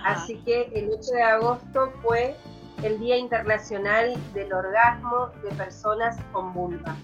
[0.05, 2.37] así que el 8 de agosto fue
[2.83, 6.97] el Día Internacional del Orgasmo de Personas con Vulva.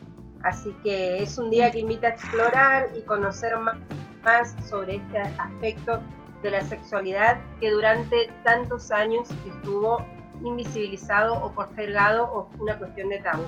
[0.43, 3.79] Así que es un día que invita a explorar y conocer ma-
[4.25, 6.01] más sobre este aspecto
[6.43, 9.99] de la sexualidad que durante tantos años estuvo
[10.45, 13.45] invisibilizado o postergado o una cuestión de tabú.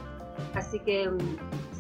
[0.55, 1.19] Así que mm,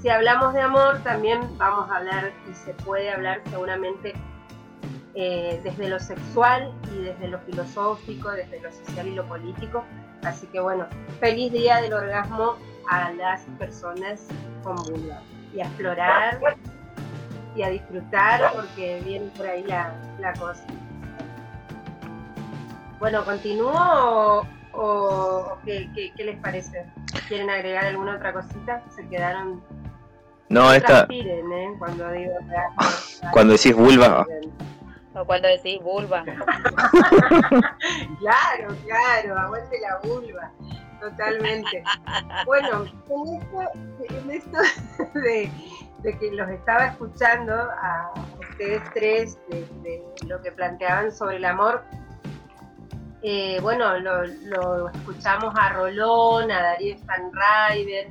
[0.00, 4.14] si hablamos de amor también vamos a hablar y se puede hablar seguramente
[5.14, 9.84] eh, desde lo sexual y desde lo filosófico, desde lo social y lo político.
[10.24, 10.86] Así que bueno,
[11.18, 12.56] feliz día del orgasmo
[12.88, 14.26] a las personas
[14.62, 15.20] con vulva
[15.54, 16.40] y a explorar
[17.56, 20.64] y a disfrutar porque viene por ahí la, la cosa.
[22.98, 26.84] Bueno, ¿continúo o, qué, qué- qué les parece?
[27.28, 28.82] ¿Quieren agregar alguna otra cosita?
[28.94, 29.62] Se quedaron...
[30.48, 31.68] No, esta, transpiren, ¿eh?
[31.78, 32.32] Cuando digo
[33.32, 34.26] cuando decís vulva,
[35.14, 36.24] O cuando decís vulva.
[38.20, 40.52] Claro, claro, aguante la vulva,
[41.00, 41.82] totalmente.
[42.44, 43.60] Bueno, en esto,
[44.10, 44.58] en esto
[45.18, 45.50] de,
[46.02, 51.46] de que los estaba escuchando a ustedes tres, de, de lo que planteaban sobre el
[51.46, 51.82] amor,
[53.22, 58.08] eh, bueno, lo, lo escuchamos a Rolón, a Darío Stanraiver,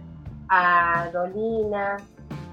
[0.49, 1.97] a Dolina,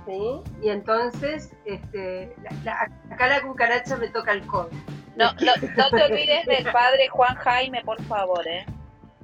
[0.07, 0.40] ¿sí?
[0.62, 4.70] Y entonces, este, la- la- acá la cucaracha me toca el codo.
[5.16, 8.64] No, no, no te olvides del padre Juan Jaime, por favor, ¿eh?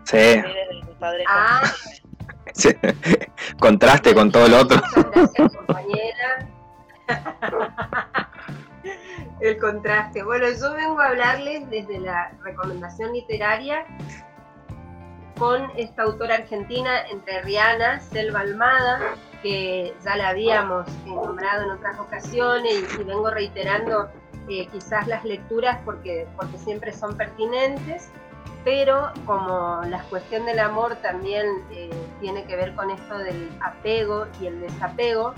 [0.04, 2.02] sí, No te olvides del padre Juan Ah, Jaime.
[2.54, 2.70] sí.
[3.60, 4.80] contraste con todo lo otro.
[5.12, 6.48] Gracias, compañera.
[9.40, 10.22] El contraste.
[10.22, 13.84] Bueno, yo vengo a hablarles desde la recomendación literaria
[15.38, 19.00] con esta autora argentina entrerriana, Selva Almada,
[19.42, 24.08] que ya la habíamos eh, nombrado en otras ocasiones y, y vengo reiterando
[24.48, 28.10] eh, quizás las lecturas porque, porque siempre son pertinentes,
[28.64, 34.26] pero como la cuestión del amor también eh, tiene que ver con esto del apego
[34.40, 35.34] y el desapego,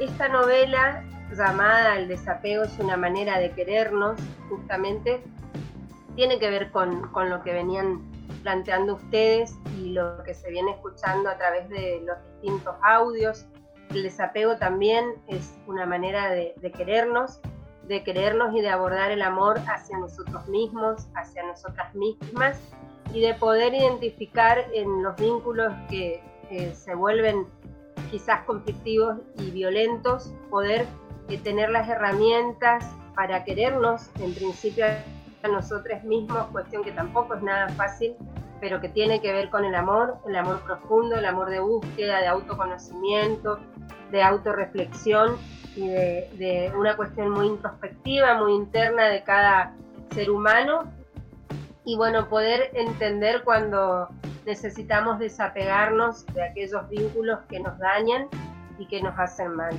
[0.00, 5.22] esta novela llamada El desapego es una manera de querernos, justamente,
[6.14, 8.00] tiene que ver con, con lo que venían
[8.42, 13.46] planteando ustedes y lo que se viene escuchando a través de los distintos audios.
[13.90, 17.40] El desapego también es una manera de, querernos,
[17.86, 22.60] de querernos y de abordar el amor hacia nosotros mismos, hacia nosotras mismas
[23.12, 26.22] y de poder identificar en los vínculos que
[26.74, 27.46] se vuelven
[28.10, 30.86] quizás conflictivos y violentos, poder
[31.28, 34.84] eh, tener las herramientas para querernos en principio
[35.42, 38.14] a nosotros mismos, cuestión que tampoco es nada fácil,
[38.60, 42.20] pero que tiene que ver con el amor, el amor profundo, el amor de búsqueda,
[42.20, 43.58] de autoconocimiento,
[44.10, 45.36] de autorreflexión
[45.74, 49.74] y de, de una cuestión muy introspectiva, muy interna de cada
[50.10, 50.90] ser humano.
[51.84, 54.08] Y bueno, poder entender cuando
[54.46, 58.28] necesitamos desapegarnos de aquellos vínculos que nos dañan
[58.78, 59.76] y que nos hacen mal.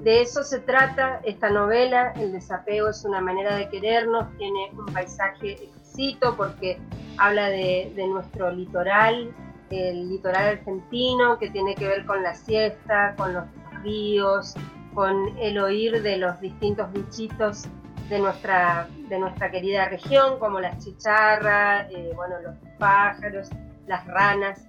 [0.00, 4.86] De eso se trata esta novela, el desapego es una manera de querernos, tiene un
[4.86, 6.78] paisaje exquisito porque
[7.18, 9.30] habla de, nuestro litoral,
[9.68, 13.44] el litoral argentino, que tiene que ver con la siesta, con los
[13.82, 14.54] ríos,
[14.94, 17.66] con el oír de los distintos bichitos
[18.08, 23.50] de nuestra, de nuestra querida región, como las chicharras, eh, bueno, los pájaros,
[23.86, 24.66] las ranas.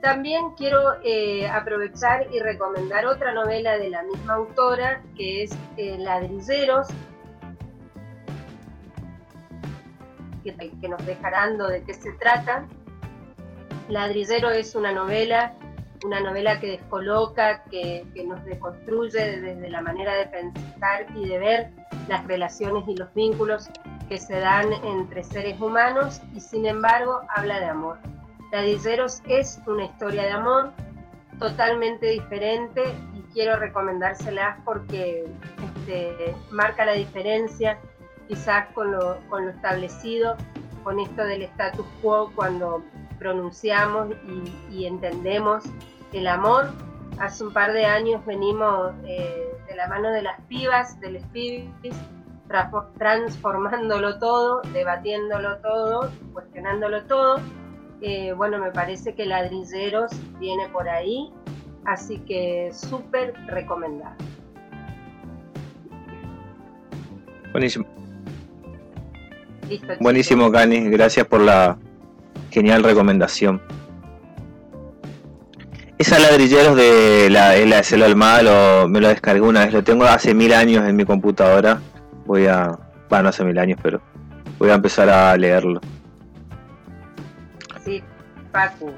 [0.00, 5.96] También quiero eh, aprovechar y recomendar otra novela de la misma autora, que es eh,
[5.98, 6.86] Ladrilleros,
[10.44, 12.66] que, nos dejarán de qué se trata.
[13.88, 15.54] Ladrillero es una novela,
[16.04, 21.38] una novela que descoloca, que, que nos deconstruye desde la manera de pensar y de
[21.38, 21.70] ver
[22.06, 23.68] las relaciones y los vínculos
[24.08, 27.98] que se dan entre seres humanos y sin embargo habla de amor.
[28.50, 30.72] Ladrilleros es una historia de amor
[31.38, 32.82] totalmente diferente
[33.14, 35.26] y quiero recomendárselas porque
[35.62, 37.78] este, marca la diferencia
[38.26, 40.36] quizás con lo, con lo establecido,
[40.82, 42.82] con esto del status quo cuando
[43.18, 44.08] pronunciamos
[44.70, 45.64] y, y entendemos
[46.12, 46.70] el amor.
[47.18, 51.90] Hace un par de años venimos eh, de la mano de las pibas, del espíritu,
[52.98, 57.40] transformándolo todo, debatiéndolo todo, cuestionándolo todo.
[58.00, 61.32] Eh, bueno, me parece que Ladrilleros viene por ahí,
[61.84, 64.14] así que súper recomendado.
[67.52, 67.86] Buenísimo.
[70.00, 70.88] Buenísimo, Cani.
[70.90, 71.76] Gracias por la
[72.50, 73.60] genial recomendación.
[75.98, 78.06] Esa ladrilleros de la, la Celo
[78.88, 81.80] me lo descargué una vez, lo tengo hace mil años en mi computadora.
[82.24, 82.78] Voy a.
[83.08, 84.00] Bueno, no hace mil años, pero
[84.58, 85.80] voy a empezar a leerlo.
[88.58, 88.92] Sí, Pacu,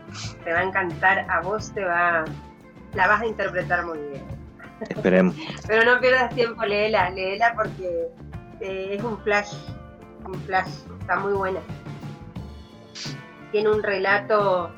[0.45, 2.25] te va a encantar, a vos te va.
[2.95, 4.25] La vas a interpretar muy bien.
[4.89, 5.37] Esperemos.
[5.67, 8.09] pero no pierdas tiempo, léela, léela porque
[8.61, 9.53] eh, es un flash.
[10.25, 11.61] Un flash, está muy buena.
[13.53, 14.71] Tiene un relato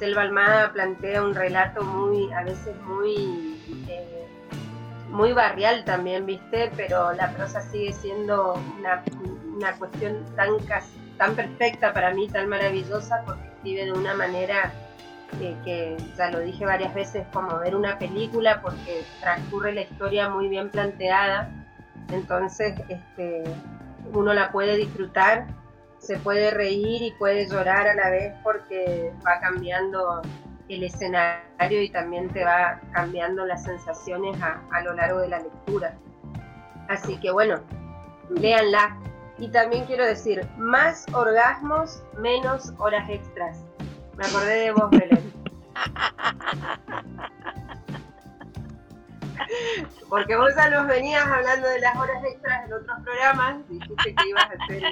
[0.00, 4.26] Selva Almada plantea un relato muy, a veces muy, eh,
[5.10, 6.72] muy barrial también, ¿viste?
[6.74, 9.02] Pero la prosa sigue siendo una,
[9.54, 10.58] una cuestión tan,
[11.20, 14.72] tan perfecta para mí, tan maravillosa, porque escribe de una manera
[15.38, 20.48] que ya lo dije varias veces, como ver una película, porque transcurre la historia muy
[20.48, 21.48] bien planteada.
[22.10, 23.44] Entonces, este,
[24.12, 25.46] uno la puede disfrutar
[26.00, 30.22] se puede reír y puede llorar a la vez porque va cambiando
[30.68, 35.94] el escenario y también te va cambiando las sensaciones a, lo largo de la lectura.
[36.88, 37.60] Así que bueno,
[38.30, 38.96] léanla.
[39.40, 43.64] Y también quiero decir, más orgasmos, menos horas extras.
[44.16, 45.32] Me acordé de vos, Belén.
[50.10, 54.28] Porque vos ya nos venías hablando de las horas extras en otros programas, dijiste que
[54.28, 54.82] ibas a hacer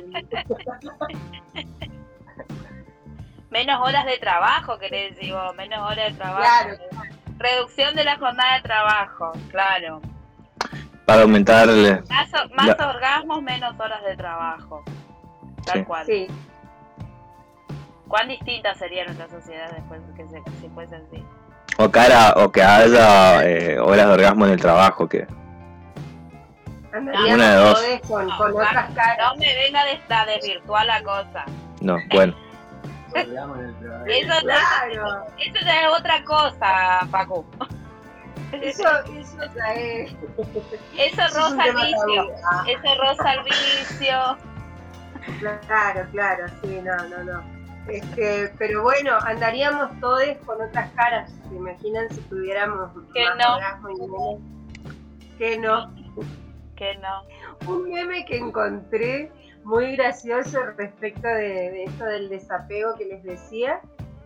[3.51, 6.41] Menos horas de trabajo, querés decir vos, menos horas de trabajo.
[6.41, 6.79] Claro.
[7.39, 10.01] Reducción de la jornada de trabajo, claro.
[11.09, 12.03] Para aumentarle.
[12.11, 14.85] Más, más orgasmos, menos horas de trabajo.
[15.65, 16.05] Tal cual.
[16.05, 16.27] Sí.
[18.07, 21.25] ¿Cuán distinta sería nuestra sociedad después de que se, si fuese así?
[21.79, 25.27] O, cara, o que haya eh, horas de orgasmo en el trabajo, que...
[26.93, 27.83] Una de dos.
[28.07, 29.33] Con, con no, otras caras.
[29.33, 31.45] no me venga de esta de virtual la cosa.
[31.81, 32.35] No, bueno.
[33.15, 35.27] eso, claro.
[35.39, 37.47] eso ya es otra cosa, Paco.
[38.53, 39.43] Eso, eso
[39.75, 40.13] es.
[40.97, 42.35] Eso rosa el vicio.
[42.67, 44.39] Eso rosa vicio.
[45.67, 47.59] Claro, claro, sí, no, no, no.
[47.89, 51.33] Este, pero bueno, andaríamos todos con otras caras.
[51.49, 54.39] ¿Se imaginan si tuviéramos que no?
[55.39, 55.95] Que no.
[56.77, 57.23] Que no.
[57.67, 59.33] Un meme que encontré
[59.65, 63.81] muy gracioso respecto de, esto del desapego que les decía.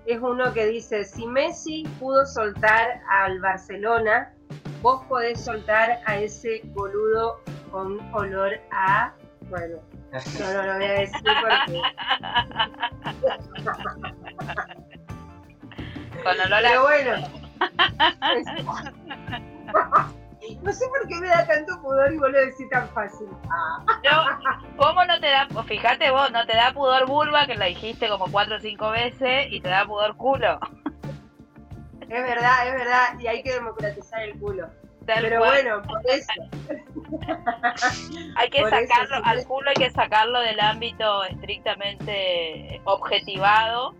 [0.06, 4.32] Es uno que dice, si Messi pudo soltar al Barcelona,
[4.80, 7.40] vos podés soltar a ese boludo
[7.70, 9.12] con olor a...
[9.48, 9.78] Bueno,
[10.12, 11.80] no, no lo voy a decir porque...
[16.22, 16.68] Con olor a...
[16.68, 17.12] Pero bueno.
[20.62, 23.28] No sé por qué me da tanto pudor y vos lo decís tan fácil.
[24.04, 25.48] No, ¿Cómo no te da?
[25.66, 29.46] Fíjate vos, no te da pudor vulva, que lo dijiste como cuatro o cinco veces,
[29.50, 30.58] y te da pudor culo.
[32.00, 34.68] Es verdad, es verdad, y hay que democratizar el culo.
[35.06, 35.50] Tal Pero cual.
[35.50, 36.32] bueno, por eso.
[38.36, 43.94] Hay que Por eso, sacarlo, sí, al culo hay que sacarlo del ámbito estrictamente objetivado.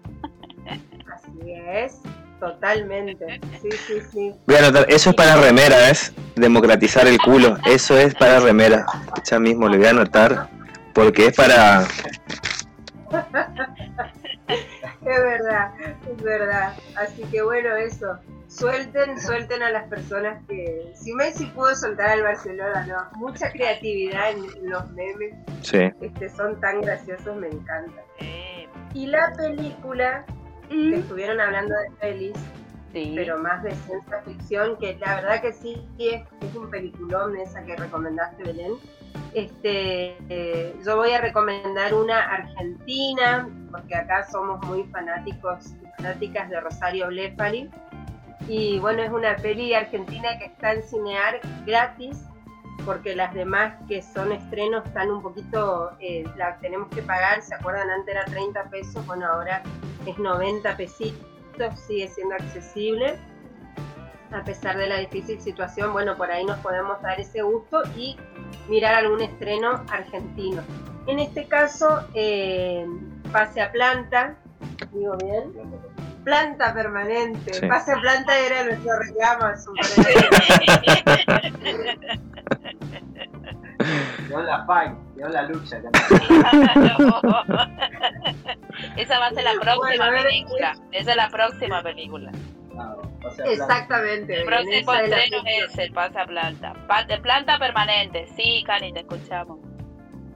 [1.13, 2.01] Así es,
[2.43, 3.41] totalmente.
[3.61, 4.35] Sí, sí, sí.
[4.47, 7.57] Voy a anotar, eso es para remera, es democratizar el culo.
[7.67, 8.85] Eso es para remera.
[9.25, 10.49] Ya mismo le voy a anotar
[10.93, 11.87] porque es para.
[15.05, 15.73] Es verdad,
[16.09, 16.75] es verdad.
[16.97, 18.19] Así que bueno, eso.
[18.47, 20.93] Suelten, suelten a las personas que.
[20.95, 23.19] Si Messi pudo soltar al Barcelona, no.
[23.19, 25.35] Mucha creatividad en, los memes.
[25.63, 25.91] Sí.
[26.01, 28.01] Este, son tan graciosos, me encanta.
[28.95, 30.25] Y la película,
[30.73, 32.37] que estuvieron hablando de pelis,
[32.93, 37.63] pero más de ciencia ficción, que la verdad que sí es, es un peliculón esa
[37.65, 38.73] que recomendaste, Belén.
[39.35, 46.51] Este, eh, yo voy a recomendar una argentina, porque acá somos muy fanáticos y fanáticas
[46.51, 47.71] de Rosario Blefari.
[48.49, 52.25] Y bueno, es una peli argentina que está en Cinear gratis,
[52.85, 57.55] porque las demás que son estrenos están un poquito, eh, la tenemos que pagar, ¿se
[57.55, 57.89] acuerdan?
[57.91, 59.63] Antes era 30 pesos, bueno, ahora
[60.07, 63.19] es 90 pesitos, sigue siendo accesible.
[64.33, 68.17] A pesar de la difícil situación, bueno, por ahí nos podemos dar ese gusto y
[68.69, 70.63] mirar algún estreno argentino.
[71.07, 72.87] En este caso, eh,
[73.31, 74.37] Pase a Planta,
[74.93, 75.53] digo bien,
[76.25, 77.55] Planta Permanente.
[77.55, 77.67] Sí.
[77.67, 79.47] Pase Planta era nuestro reclamo
[84.29, 85.79] Quedó la fight, quedó la lucha.
[88.97, 90.75] Esa va a ser la próxima Bueno, película.
[90.93, 92.31] Esa es la próxima película.
[93.45, 94.41] Exactamente.
[94.41, 96.75] El próximo es estreno es el pase a planta.
[97.23, 98.29] Planta permanente.
[98.37, 99.59] Sí, Cani, te escuchamos.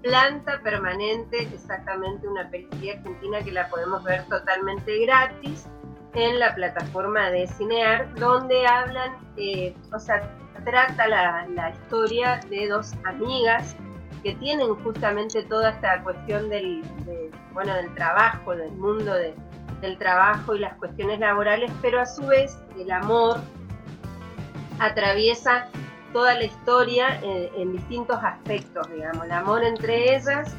[0.07, 5.67] Planta Permanente, exactamente una película argentina que la podemos ver totalmente gratis
[6.15, 10.31] en la plataforma de Cinear, donde hablan, eh, o sea,
[10.65, 13.75] trata la, la historia de dos amigas
[14.23, 19.35] que tienen justamente toda esta cuestión del, de- bueno, del trabajo, del mundo de-
[19.81, 23.39] del trabajo y las cuestiones laborales, pero a su vez el amor
[24.79, 25.67] atraviesa
[26.17, 30.55] toda la historia eh, en distintos aspectos, digamos, el amor entre ellas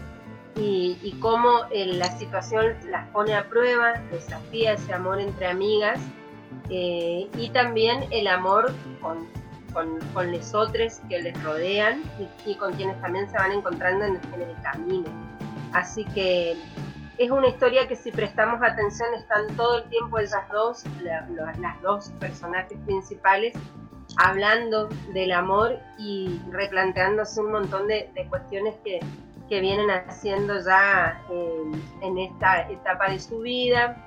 [0.56, 6.00] y, y cómo eh, la situación las pone a prueba, desafía ese amor entre amigas
[6.70, 9.28] eh, y también el amor con,
[9.74, 12.04] con, con los otros que les rodean
[12.46, 15.08] y, y con quienes también se van encontrando en, en el camino.
[15.74, 16.56] Así que
[17.18, 21.54] es una historia que si prestamos atención están todo el tiempo ellas dos, la- la-
[21.60, 23.56] las dos personajes principales,
[24.18, 29.00] hablando del amor y replanteándose un montón de, cuestiones que,
[29.50, 31.64] que vienen haciendo ya eh,
[32.02, 34.04] en esta etapa de su vida.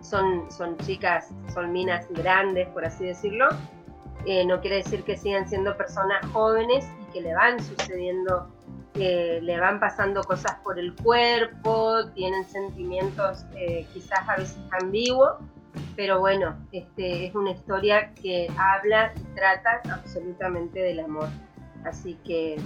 [0.00, 3.48] Son, son chicas, son minas grandes, por así decirlo.
[4.26, 8.48] Eh, no quiere decir que sigan siendo personas jóvenes y que le van sucediendo,
[8.94, 15.36] eh, le van pasando cosas por el cuerpo, tienen sentimientos eh, quizás a veces ambiguos,
[16.00, 21.28] pero bueno, este, es una historia que habla y trata absolutamente del amor.
[21.84, 22.56] Así que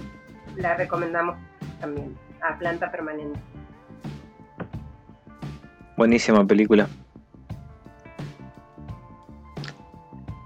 [0.55, 1.35] la recomendamos
[1.81, 3.37] también a Planta Permanente.
[5.97, 6.87] Buenísima película.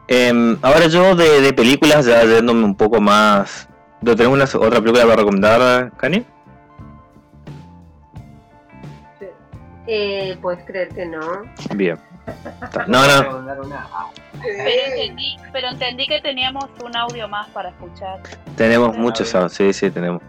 [0.08, 3.70] Em, ahora yo de, de películas, ya yéndome un poco más...
[4.02, 6.26] ¿No ¿Tenemos una, otra película para recomendar, Cani?
[9.86, 11.44] Eh, Puedes creer que no.
[11.76, 12.09] Bien.
[12.88, 13.46] No, no.
[14.42, 18.20] Pero entendí, pero entendí que teníamos un audio más para escuchar.
[18.56, 20.22] Tenemos muchos audios, sí, sí, tenemos.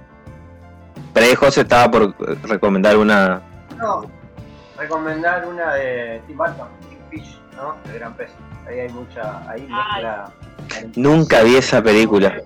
[1.13, 3.41] Pero ahí José estaba por eh, recomendar una...
[3.77, 4.11] No,
[4.77, 7.77] recomendar una de Tim Burton, Big Fish, ¿no?
[7.87, 8.31] El gran pez.
[8.67, 10.33] Ahí hay mucha, ahí mezcla.
[10.97, 12.43] Nunca vi esa película.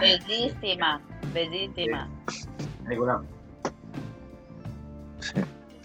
[0.00, 1.00] Bellísima,
[1.32, 2.08] bellísima.
[2.84, 3.22] Película.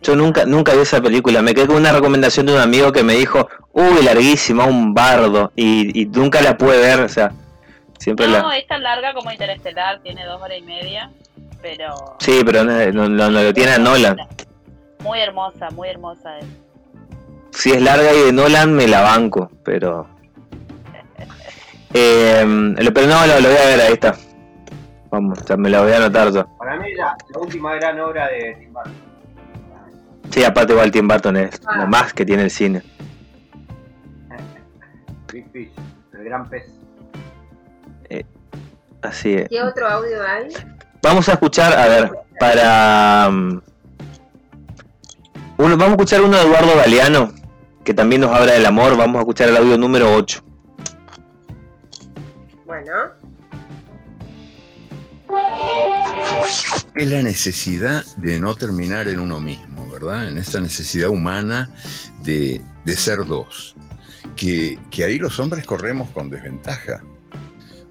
[0.09, 1.43] Yo nunca, nunca vi esa película.
[1.43, 5.51] Me quedé con una recomendación de un amigo que me dijo, uy, larguísima, un bardo.
[5.55, 7.31] Y, y nunca la pude ver, o sea,
[7.99, 8.57] siempre No, la...
[8.57, 11.11] es tan larga como Interestelar, tiene dos horas y media,
[11.61, 14.17] pero Sí, pero no, no- no- no lo tiene a Nolan.
[15.03, 16.45] muy hermosa, muy hermosa es.
[17.51, 20.07] si es larga y de Nolan me la banco, pero...
[21.93, 22.45] Eh,
[22.93, 24.15] pero no, lo, lo voy a ver, ahí está.
[25.11, 26.45] Vamos, ya me la voy a anotar yo.
[26.57, 28.93] Para mí la, la última gran obra de Tim Burton.
[30.29, 32.83] Sí, aparte igual Tim Burton es lo más que tiene el cine.
[35.31, 35.71] Big Fish,
[36.13, 36.79] el gran pez.
[39.01, 39.49] Así es.
[39.49, 40.49] ¿Qué otro audio hay?
[41.01, 43.27] Vamos a escuchar, a ver, para...
[43.29, 43.61] um,
[45.57, 47.33] uno, vamos a escuchar uno de Eduardo Galeano,
[47.83, 48.97] que también nos habla del amor.
[48.97, 50.43] Vamos a escuchar el audio número 8.
[52.65, 52.93] Bueno.
[56.95, 59.68] Es la necesidad de no terminar en uno mismo,
[59.99, 60.29] ¿verdad?
[60.29, 61.69] En esta necesidad humana
[62.23, 63.75] de, de ser dos.
[64.35, 67.03] Que, que ahí los hombres corremos con desventaja.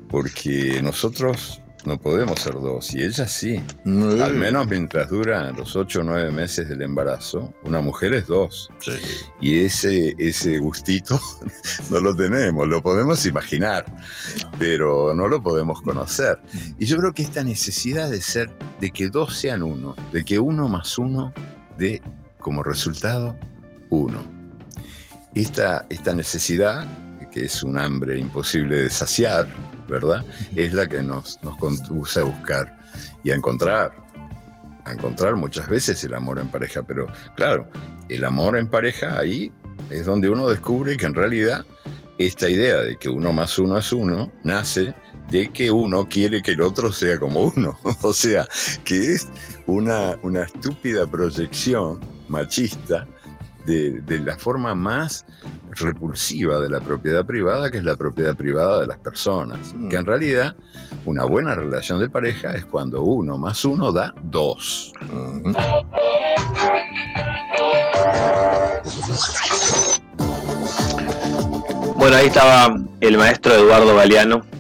[0.09, 3.63] Porque nosotros no podemos ser dos, y ella sí.
[3.85, 8.69] Al menos mientras dura los ocho o nueve meses del embarazo, una mujer es dos.
[9.41, 11.21] Y ese, ese gustito
[11.91, 13.87] no lo tenemos, lo podemos imaginar,
[14.59, 16.39] pero no lo podemos conocer.
[16.79, 18.51] Y yo creo que esta necesidad de ser,
[18.81, 21.33] de que dos sean uno, de que uno más uno
[21.79, 22.03] dé
[22.39, 23.37] como resultado
[23.91, 24.23] uno.
[25.35, 26.87] Esta, esta necesidad,
[27.31, 29.47] que es un hambre imposible de saciar,
[29.89, 30.25] ¿verdad?
[30.57, 32.77] Es la que nos, nos conduce a buscar
[33.23, 33.93] y a encontrar,
[34.85, 37.07] a encontrar muchas veces el amor en pareja, pero
[37.37, 37.69] claro,
[38.09, 39.53] el amor en pareja ahí
[39.91, 41.65] es donde uno descubre que en realidad
[42.19, 44.95] esta idea de que uno más uno es uno nace
[45.31, 48.47] de que uno quiere que el otro sea como uno, o sea,
[48.85, 49.29] que es
[49.69, 53.07] una, una estúpida proyección machista
[53.67, 55.27] de, de, la forma más
[55.73, 59.75] repulsiva de la propiedad privada, que es la propiedad privada de las personas.
[59.91, 60.57] Que en realidad
[61.05, 64.95] una buena relación de pareja es cuando uno más uno da dos.
[71.97, 74.58] Bueno, ahí estaba el maestro Eduardo Galeano.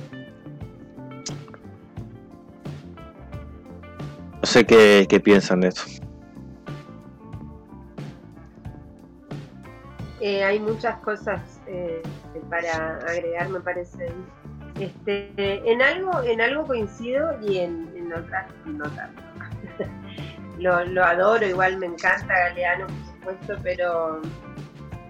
[4.40, 5.84] No sé qué, qué piensan de eso.
[10.20, 12.02] Eh, hay muchas cosas eh,
[12.50, 14.08] para agregar, me parece.
[14.78, 15.32] Este,
[15.70, 19.22] en algo, en algo coincido y en, en otras no tanto.
[20.58, 24.20] lo, lo adoro, igual me encanta Galeano, por supuesto, pero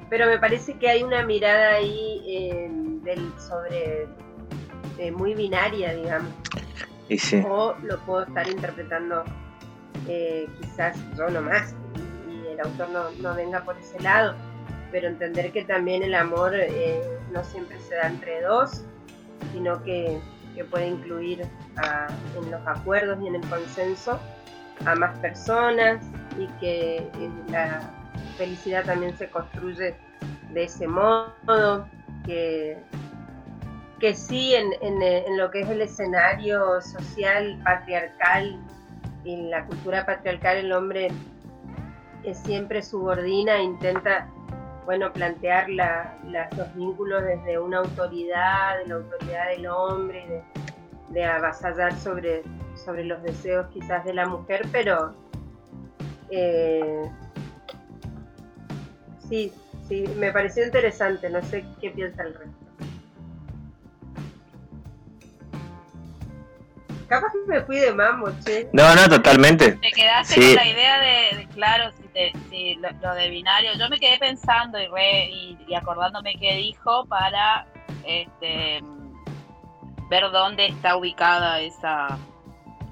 [0.08, 2.68] pero me parece que hay una mirada ahí eh,
[3.02, 4.08] del, sobre
[5.12, 6.32] muy binaria, digamos.
[7.46, 9.24] O lo puedo estar interpretando
[10.06, 11.74] eh, quizás yo nomás
[12.28, 14.34] y, el autor no, no, venga por ese lado,
[14.90, 17.00] pero entender que también el amor eh,
[17.32, 18.84] no siempre se da entre dos,
[19.52, 20.20] sino que,
[20.54, 24.18] que puede incluir en los acuerdos y en el consenso
[24.84, 26.04] a más personas
[26.38, 27.08] y que
[27.50, 27.80] la
[28.36, 29.96] felicidad también se construye
[30.52, 31.88] de ese modo,
[32.24, 32.78] que,
[33.98, 38.58] que sí en, en, en, lo que es el escenario social patriarcal,
[39.24, 41.08] en la cultura patriarcal el hombre
[42.24, 44.28] es siempre subordina, intenta
[44.84, 50.42] bueno, plantear la, la, los vínculos desde una autoridad, de la autoridad del hombre, de,
[51.10, 52.42] de avasallar sobre,
[52.74, 55.14] sobre los deseos quizás de la mujer, pero
[56.30, 57.02] eh,
[59.28, 59.52] sí,
[59.86, 62.67] sí, me pareció interesante, no sé qué piensa el resto.
[67.08, 68.68] Capaz que me fui de mambo, che.
[68.72, 69.72] No, no, totalmente.
[69.72, 70.40] Te quedaste Sí.
[70.40, 73.70] con la idea de, de- claro, si, te- si lo, lo de binario.
[73.78, 77.66] Yo me quedé pensando y, re- y, y acordándome qué dijo para
[78.04, 78.80] este
[80.10, 82.18] ver dónde está ubicada esa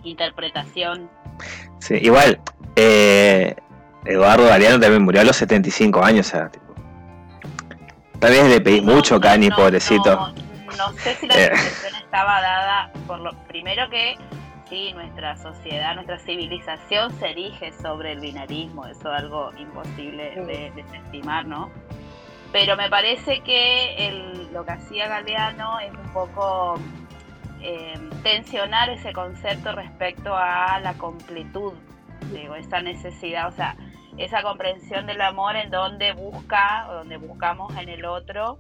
[0.05, 1.09] interpretación.
[1.81, 2.41] Sí, igual,
[2.77, 3.55] eh,
[4.05, 6.75] Eduardo Galeano también murió a los 75 años, o sea, tipo,
[8.19, 10.33] tal vez le pedís mucho, Cani, pobrecito.
[10.77, 11.57] No sé si la Eh.
[11.57, 14.17] situación estaba dada por lo primero que
[14.69, 20.73] sí, nuestra sociedad, nuestra civilización se erige sobre el binarismo, eso es algo imposible de
[20.75, 21.71] desestimar, ¿no?
[22.53, 26.81] Pero me parece que el, lo que hacía Galeano es un poco
[27.61, 31.75] eh, tensionar ese concepto respecto a la completud,
[32.33, 33.77] digo, esa necesidad, o sea,
[34.17, 38.59] esa comprensión del amor en donde busca, o donde buscamos en el otro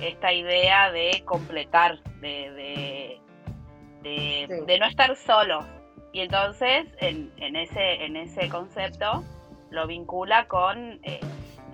[0.00, 3.20] esta idea de completar, de, de,
[4.02, 4.64] de, Sí.
[4.66, 5.64] de no estar solo.
[6.12, 9.22] Y entonces, en, en, ese, en ese concepto,
[9.70, 11.20] lo vincula con, eh,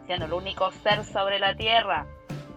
[0.06, 2.06] siendo el único ser sobre la Tierra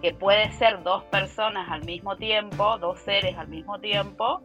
[0.02, 4.42] que puede ser dos personas al mismo tiempo, dos seres al mismo tiempo,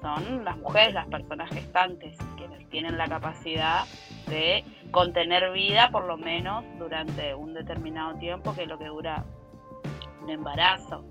[0.00, 3.84] son las mujeres, las personas gestantes, quienes tienen la capacidad
[4.26, 9.24] de contener vida por lo menos durante un determinado tiempo, que es lo que dura
[10.22, 11.04] un embarazo.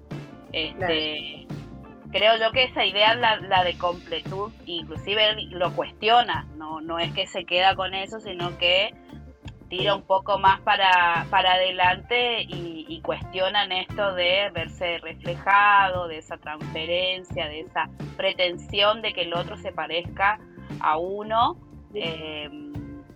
[0.52, 1.48] Este,
[2.12, 7.00] Creo yo que esa idea, la, la de completud, inclusive él lo cuestiona, no, no
[7.00, 8.94] es que se queda con eso, sino que
[9.70, 16.18] tira un poco más para, para adelante y, y cuestionan esto de verse reflejado, de
[16.18, 20.38] esa transferencia, de esa pretensión de que el otro se parezca
[20.82, 21.58] a uno.
[21.94, 22.50] Eh,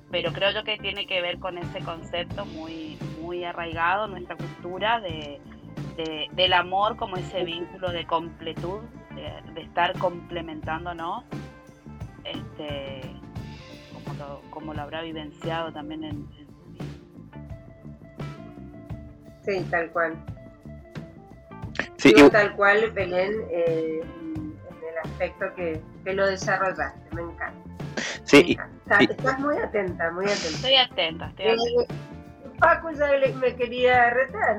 [0.10, 4.38] pero creo yo que tiene que ver con ese concepto muy, muy arraigado en nuestra
[4.38, 5.42] cultura de,
[5.96, 8.82] de- del amor como ese vínculo de completud,
[9.16, 11.24] de, de estar complementándonos,
[12.24, 13.02] este,
[13.94, 16.56] como, lo, como lo habrá vivenciado también en, en-
[19.46, 20.16] Sí, tal cual.
[21.98, 24.58] Sí, y- tal cual, Belén, eh, en
[24.90, 27.70] el aspecto que, que lo desarrollaste, me encanta.
[28.24, 28.52] sí, y-
[28.86, 30.48] Está- estás muy atenta, muy atenta.
[30.50, 31.94] Estoy atenta, estoy Eh, atenta.
[32.60, 34.58] Paco ya le- me quería retar.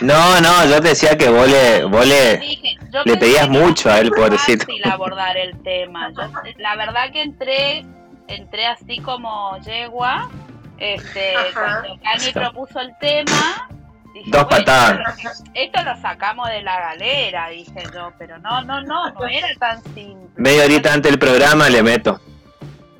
[0.00, 2.76] No, no, yo te decía que vos le, vos le, Dije,
[3.18, 4.66] pedías mucho a él, pobrecito.
[4.66, 6.10] fácil abordar el tema.
[6.10, 6.22] Yo,
[6.58, 7.84] la verdad que entré,
[8.28, 10.30] entré así como yegua,
[10.78, 11.82] este, Ajá.
[11.82, 13.68] cuando Cani propuso el tema.
[14.14, 15.44] Dije, Dos bueno, patadas.
[15.54, 19.82] Esto lo sacamos de la galera, dije yo, pero no, no, no, no era tan
[19.94, 20.28] simple.
[20.36, 22.20] Media horita antes del programa le meto.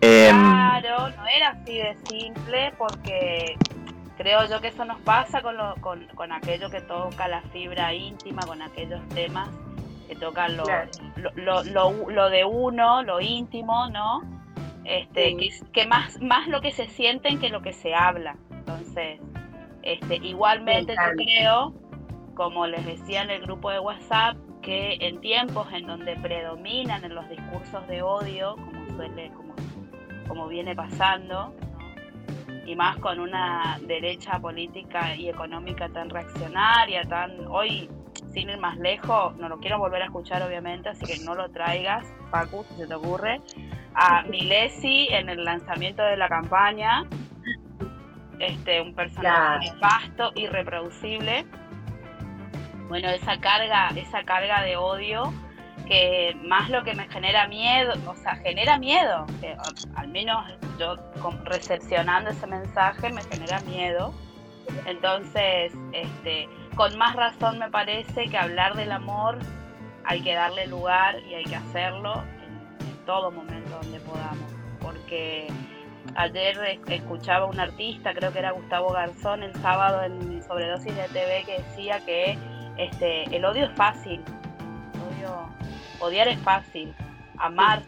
[0.00, 3.56] Em, Claro, no era así de simple porque
[4.20, 7.94] creo yo que eso nos pasa con, lo, con, con aquello que toca la fibra
[7.94, 9.48] íntima, con aquellos temas
[10.06, 10.90] que tocan lo, Claro.
[11.16, 14.20] lo, lo, lo- de uno, lo íntimo, ¿no?
[14.84, 15.36] Este, Sí.
[15.36, 18.36] que, que más, más lo que se sienten que lo que se habla.
[18.50, 19.20] Entonces,
[19.82, 21.74] este, igualmente yo creo,
[22.34, 27.14] como les decía en el grupo de WhatsApp, que en tiempos en donde predominan en
[27.14, 29.54] los discursos de odio, como suele, como,
[30.28, 31.54] como viene pasando.
[32.70, 37.90] Y más con una derecha política y económica tan reaccionaria, tan hoy
[38.32, 41.50] sin ir más lejos, no lo quiero volver a escuchar obviamente, así que no lo
[41.50, 43.40] traigas, Facu, si se te ocurre,
[43.94, 47.06] a Milesi en el lanzamiento de la campaña,
[48.38, 49.60] este, un personaje Claro.
[49.60, 51.44] nefasto, irreproducible.
[52.88, 55.32] Bueno, esa carga, esa carga de odio
[55.90, 59.26] que más lo que me genera miedo, o sea, genera miedo,
[59.96, 60.44] al menos
[60.78, 60.94] yo
[61.44, 64.14] recepcionando ese mensaje me genera miedo.
[64.86, 69.38] Entonces, este, con más razón me parece que hablar del amor
[70.04, 74.48] hay que darle lugar y hay que hacerlo en, en todo momento donde podamos,
[74.80, 75.48] porque
[76.14, 81.08] ayer es- escuchaba un artista, creo que era Gustavo Garzón, el sábado en Sobredosis de
[81.08, 82.38] TV que decía que
[82.76, 84.22] este, el odio es fácil,
[86.00, 86.94] odiar es fácil,
[87.38, 87.82] amar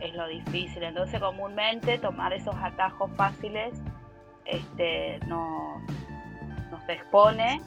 [0.00, 3.80] es lo difícil, entonces comúnmente tomar esos atajos fáciles
[4.44, 5.80] este, no,
[6.70, 7.60] nos expone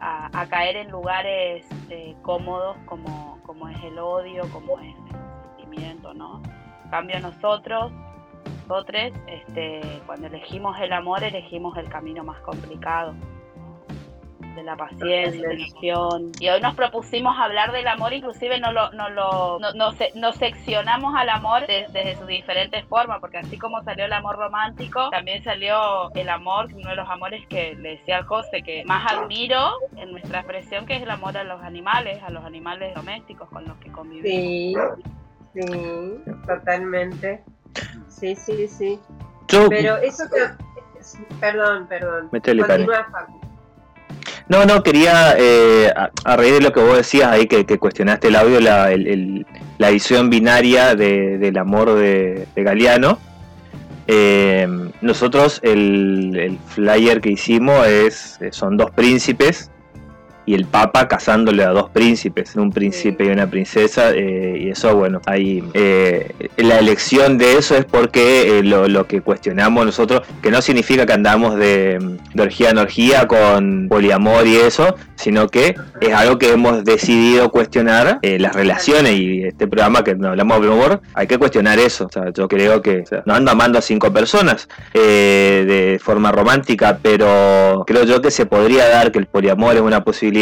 [0.00, 5.56] a, a caer en lugares eh, cómodos como, como es el odio, como es el
[5.56, 6.42] sentimiento, ¿no?
[6.84, 7.92] En cambio nosotros,
[8.68, 13.14] nosotros, este, cuando elegimos el amor, elegimos el camino más complicado
[14.56, 16.32] de la paciencia, de la acción.
[16.40, 20.10] Y hoy nos propusimos hablar del amor, inclusive no lo, no lo, no, no se-
[20.32, 25.10] seccionamos al amor de- desde sus diferentes formas, porque así como salió el amor romántico,
[25.10, 29.12] también salió el amor, uno de los amores que le decía al José que más
[29.12, 33.48] admiro en nuestra expresión, que es el amor a los animales, a los animales domésticos
[33.50, 34.88] con los que convivimos.
[35.54, 37.44] Sí, sí, totalmente.
[38.08, 38.98] Sí, sí, sí.
[39.68, 40.48] Pero eso que...
[41.38, 42.28] Perdón, perdón.
[42.30, 43.35] Continúa, Facu.
[44.48, 45.92] No, no, quería, eh,
[46.24, 49.44] a, raíz de lo que vos decías ahí, que, cuestionaste el audio, la, el-
[49.78, 53.18] la edición binaria de- del amor de, de Galeano.
[54.06, 54.68] Eh,
[55.00, 59.70] nosotros, el, el flyer que hicimos es son dos príncipes
[60.46, 64.94] y el Papa casándole a dos príncipes, un príncipe y una princesa, eh, y eso,
[64.94, 70.22] bueno, ahí eh, la elección de eso es porque eh, lo, lo que cuestionamos nosotros,
[70.40, 71.98] que no significa que andamos de,
[72.32, 77.50] de orgía en orgía con poliamor y eso, sino que es algo que hemos decidido
[77.50, 82.06] cuestionar las relaciones y este programa que no hablamos de amor, hay que cuestionar eso.
[82.06, 86.30] O sea, yo creo que o sea, no ando amando a cinco personas de forma
[86.32, 90.35] romántica, pero creo yo que se podría dar que el poliamor es una posibilidad,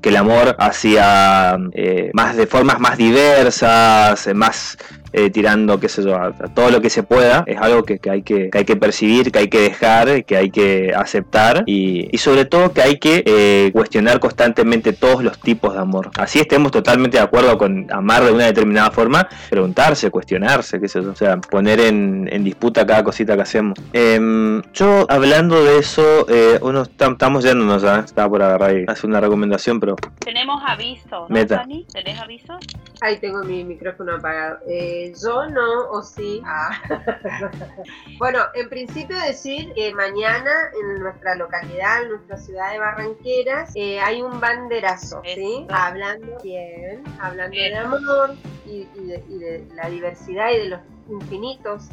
[0.00, 4.76] que el amor hacia eh, más de formas más diversas, eh, más
[5.14, 7.98] eh, tirando, qué sé yo, a, a todo lo que se pueda, es algo que,
[7.98, 11.62] que hay que, que hay que percibir, que hay que dejar, que hay que aceptar
[11.66, 16.10] y, y sobre todo que hay que eh, cuestionar constantemente todos los tipos de amor.
[16.18, 21.02] Así estemos totalmente de acuerdo con amar de una determinada forma, preguntarse, cuestionarse, qué sé
[21.02, 23.78] yo, o sea, poner en, en disputa cada cosita que hacemos.
[23.92, 29.08] Em, yo hablando de eso, eh, uno estamos yéndonos ya, estaba por agarrar y hacer
[29.08, 31.58] una recomendación, pero Tenemos aviso, ¿no, Meta.
[31.60, 31.86] Fanny?
[31.92, 32.58] ¿Tenés aviso?
[33.00, 34.58] Ahí tengo mi micrófono apagado.
[34.68, 36.40] Eh, yo no, o sí.
[36.44, 36.70] Ah.
[38.18, 44.00] bueno, en principio decir que mañana en nuestra localidad, en nuestra ciudad de Barranqueras, eh,
[44.00, 45.66] hay un banderazo, ¿sí?
[45.70, 48.34] Hablando bien, hablando de amor
[48.66, 51.88] y, y de, y de la diversidad y de los infinitos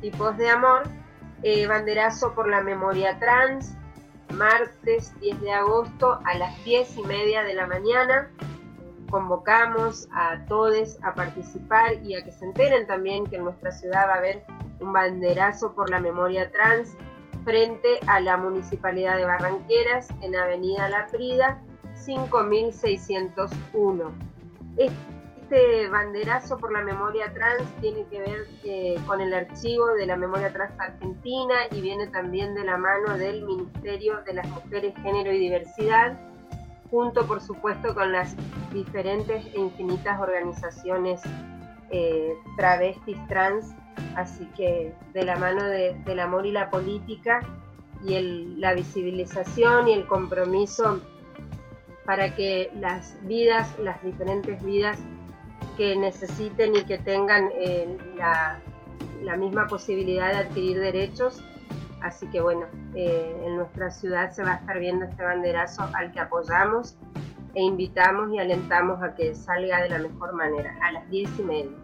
[0.00, 0.84] tipos de amor.
[1.42, 3.74] Eh, banderazo por la memoria trans,
[4.32, 8.28] martes 10 de agosto a las 10 y media de la mañana
[9.10, 14.08] convocamos a todos a participar y a que se enteren también que en nuestra ciudad
[14.08, 14.44] va a haber
[14.80, 16.96] un banderazo por la memoria trans
[17.44, 21.62] frente a la Municipalidad de Barranqueras en Avenida La Prida
[21.94, 24.12] 5601.
[24.76, 30.16] Este banderazo por la memoria trans tiene que ver eh, con el archivo de la
[30.16, 35.32] memoria trans argentina y viene también de la mano del Ministerio de las Mujeres, Género
[35.32, 36.18] y Diversidad
[36.90, 38.34] junto por supuesto con las
[38.72, 41.20] diferentes e infinitas organizaciones
[41.90, 43.74] eh, travestis trans,
[44.16, 47.40] así que de la mano de- del amor y la política
[48.06, 51.00] y la visibilización y el compromiso
[52.04, 54.98] para que las vidas, las diferentes vidas
[55.76, 57.96] que necesiten y que tengan eh,
[59.22, 61.42] la misma posibilidad de adquirir derechos,
[62.02, 66.12] Así que bueno, eh, en nuestra ciudad se va a estar viendo este banderazo al
[66.12, 66.96] que apoyamos
[67.54, 71.42] e invitamos y alentamos a que salga de la mejor manera, a las diez y
[71.42, 71.76] media.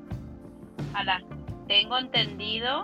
[0.95, 1.23] A las,
[1.66, 2.82] tengo entendido,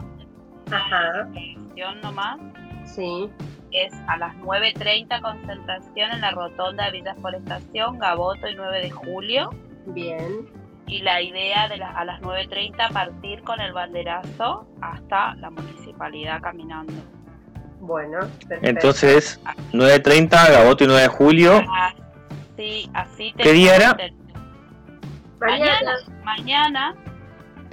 [0.70, 1.24] Ajá.
[1.24, 2.40] concentración nomás,
[2.84, 3.30] Sí,
[3.70, 8.90] es a las 9.30 concentración en la rotonda de Villa Forestación, Gaboto y 9 de
[8.90, 9.50] julio.
[9.86, 10.48] bien,
[10.86, 16.40] Y la idea de las a las 9.30 partir con el banderazo hasta la municipalidad
[16.42, 16.94] caminando.
[17.80, 18.68] Bueno, perfecto.
[18.68, 19.40] entonces
[19.72, 21.64] 9.30, Gaboto y 9 de julio.
[22.54, 23.96] Así, así ¿Qué día era?
[25.40, 25.92] Mañana,
[26.22, 27.09] mañana 10.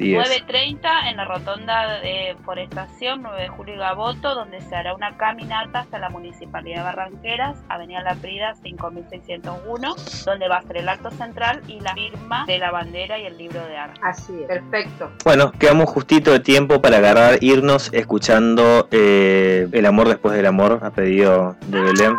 [0.05, 5.17] 9.30 en la rotonda de Forestación, 9 de julio y Gaboto, donde se hará una
[5.17, 9.95] caminata hasta la Municipalidad de Barranqueras, Avenida La Prida 5601,
[10.25, 13.37] donde va a ser el acto central y la firma de la bandera y el
[13.37, 13.99] libro de armas.
[14.03, 15.11] Así es, perfecto.
[15.23, 20.79] Bueno, quedamos justito de tiempo para agarrar, irnos escuchando eh, El amor después del amor,
[20.83, 22.15] a pedido de Belén.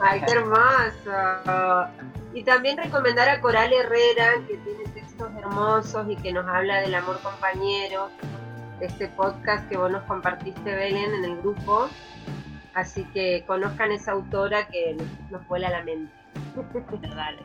[0.00, 1.88] Ay, qué hermoso.
[2.34, 6.94] Y también recomendar a Coral Herrera, que tiene textos hermosos y que nos habla del
[6.94, 8.08] amor compañero,
[8.80, 11.88] este podcast que vos nos compartiste, Belén, en el grupo.
[12.74, 16.12] Así que conozcan esa autora que nos- nos vuela la mente.
[17.14, 17.42] Dale.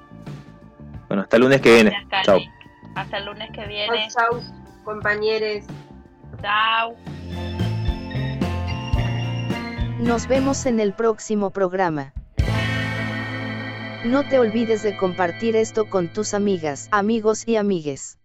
[1.07, 1.91] Bueno, hasta el lunes que viene.
[2.09, 2.23] Chao.
[2.37, 2.49] Cali.
[2.95, 4.07] Hasta el lunes que viene.
[4.09, 4.41] Chau,
[4.83, 5.65] compañeros.
[6.41, 6.95] Chao.
[9.99, 12.13] Nos vemos en el próximo programa.
[14.05, 18.19] No te olvides de compartir esto con tus amigas, amigos y amigues.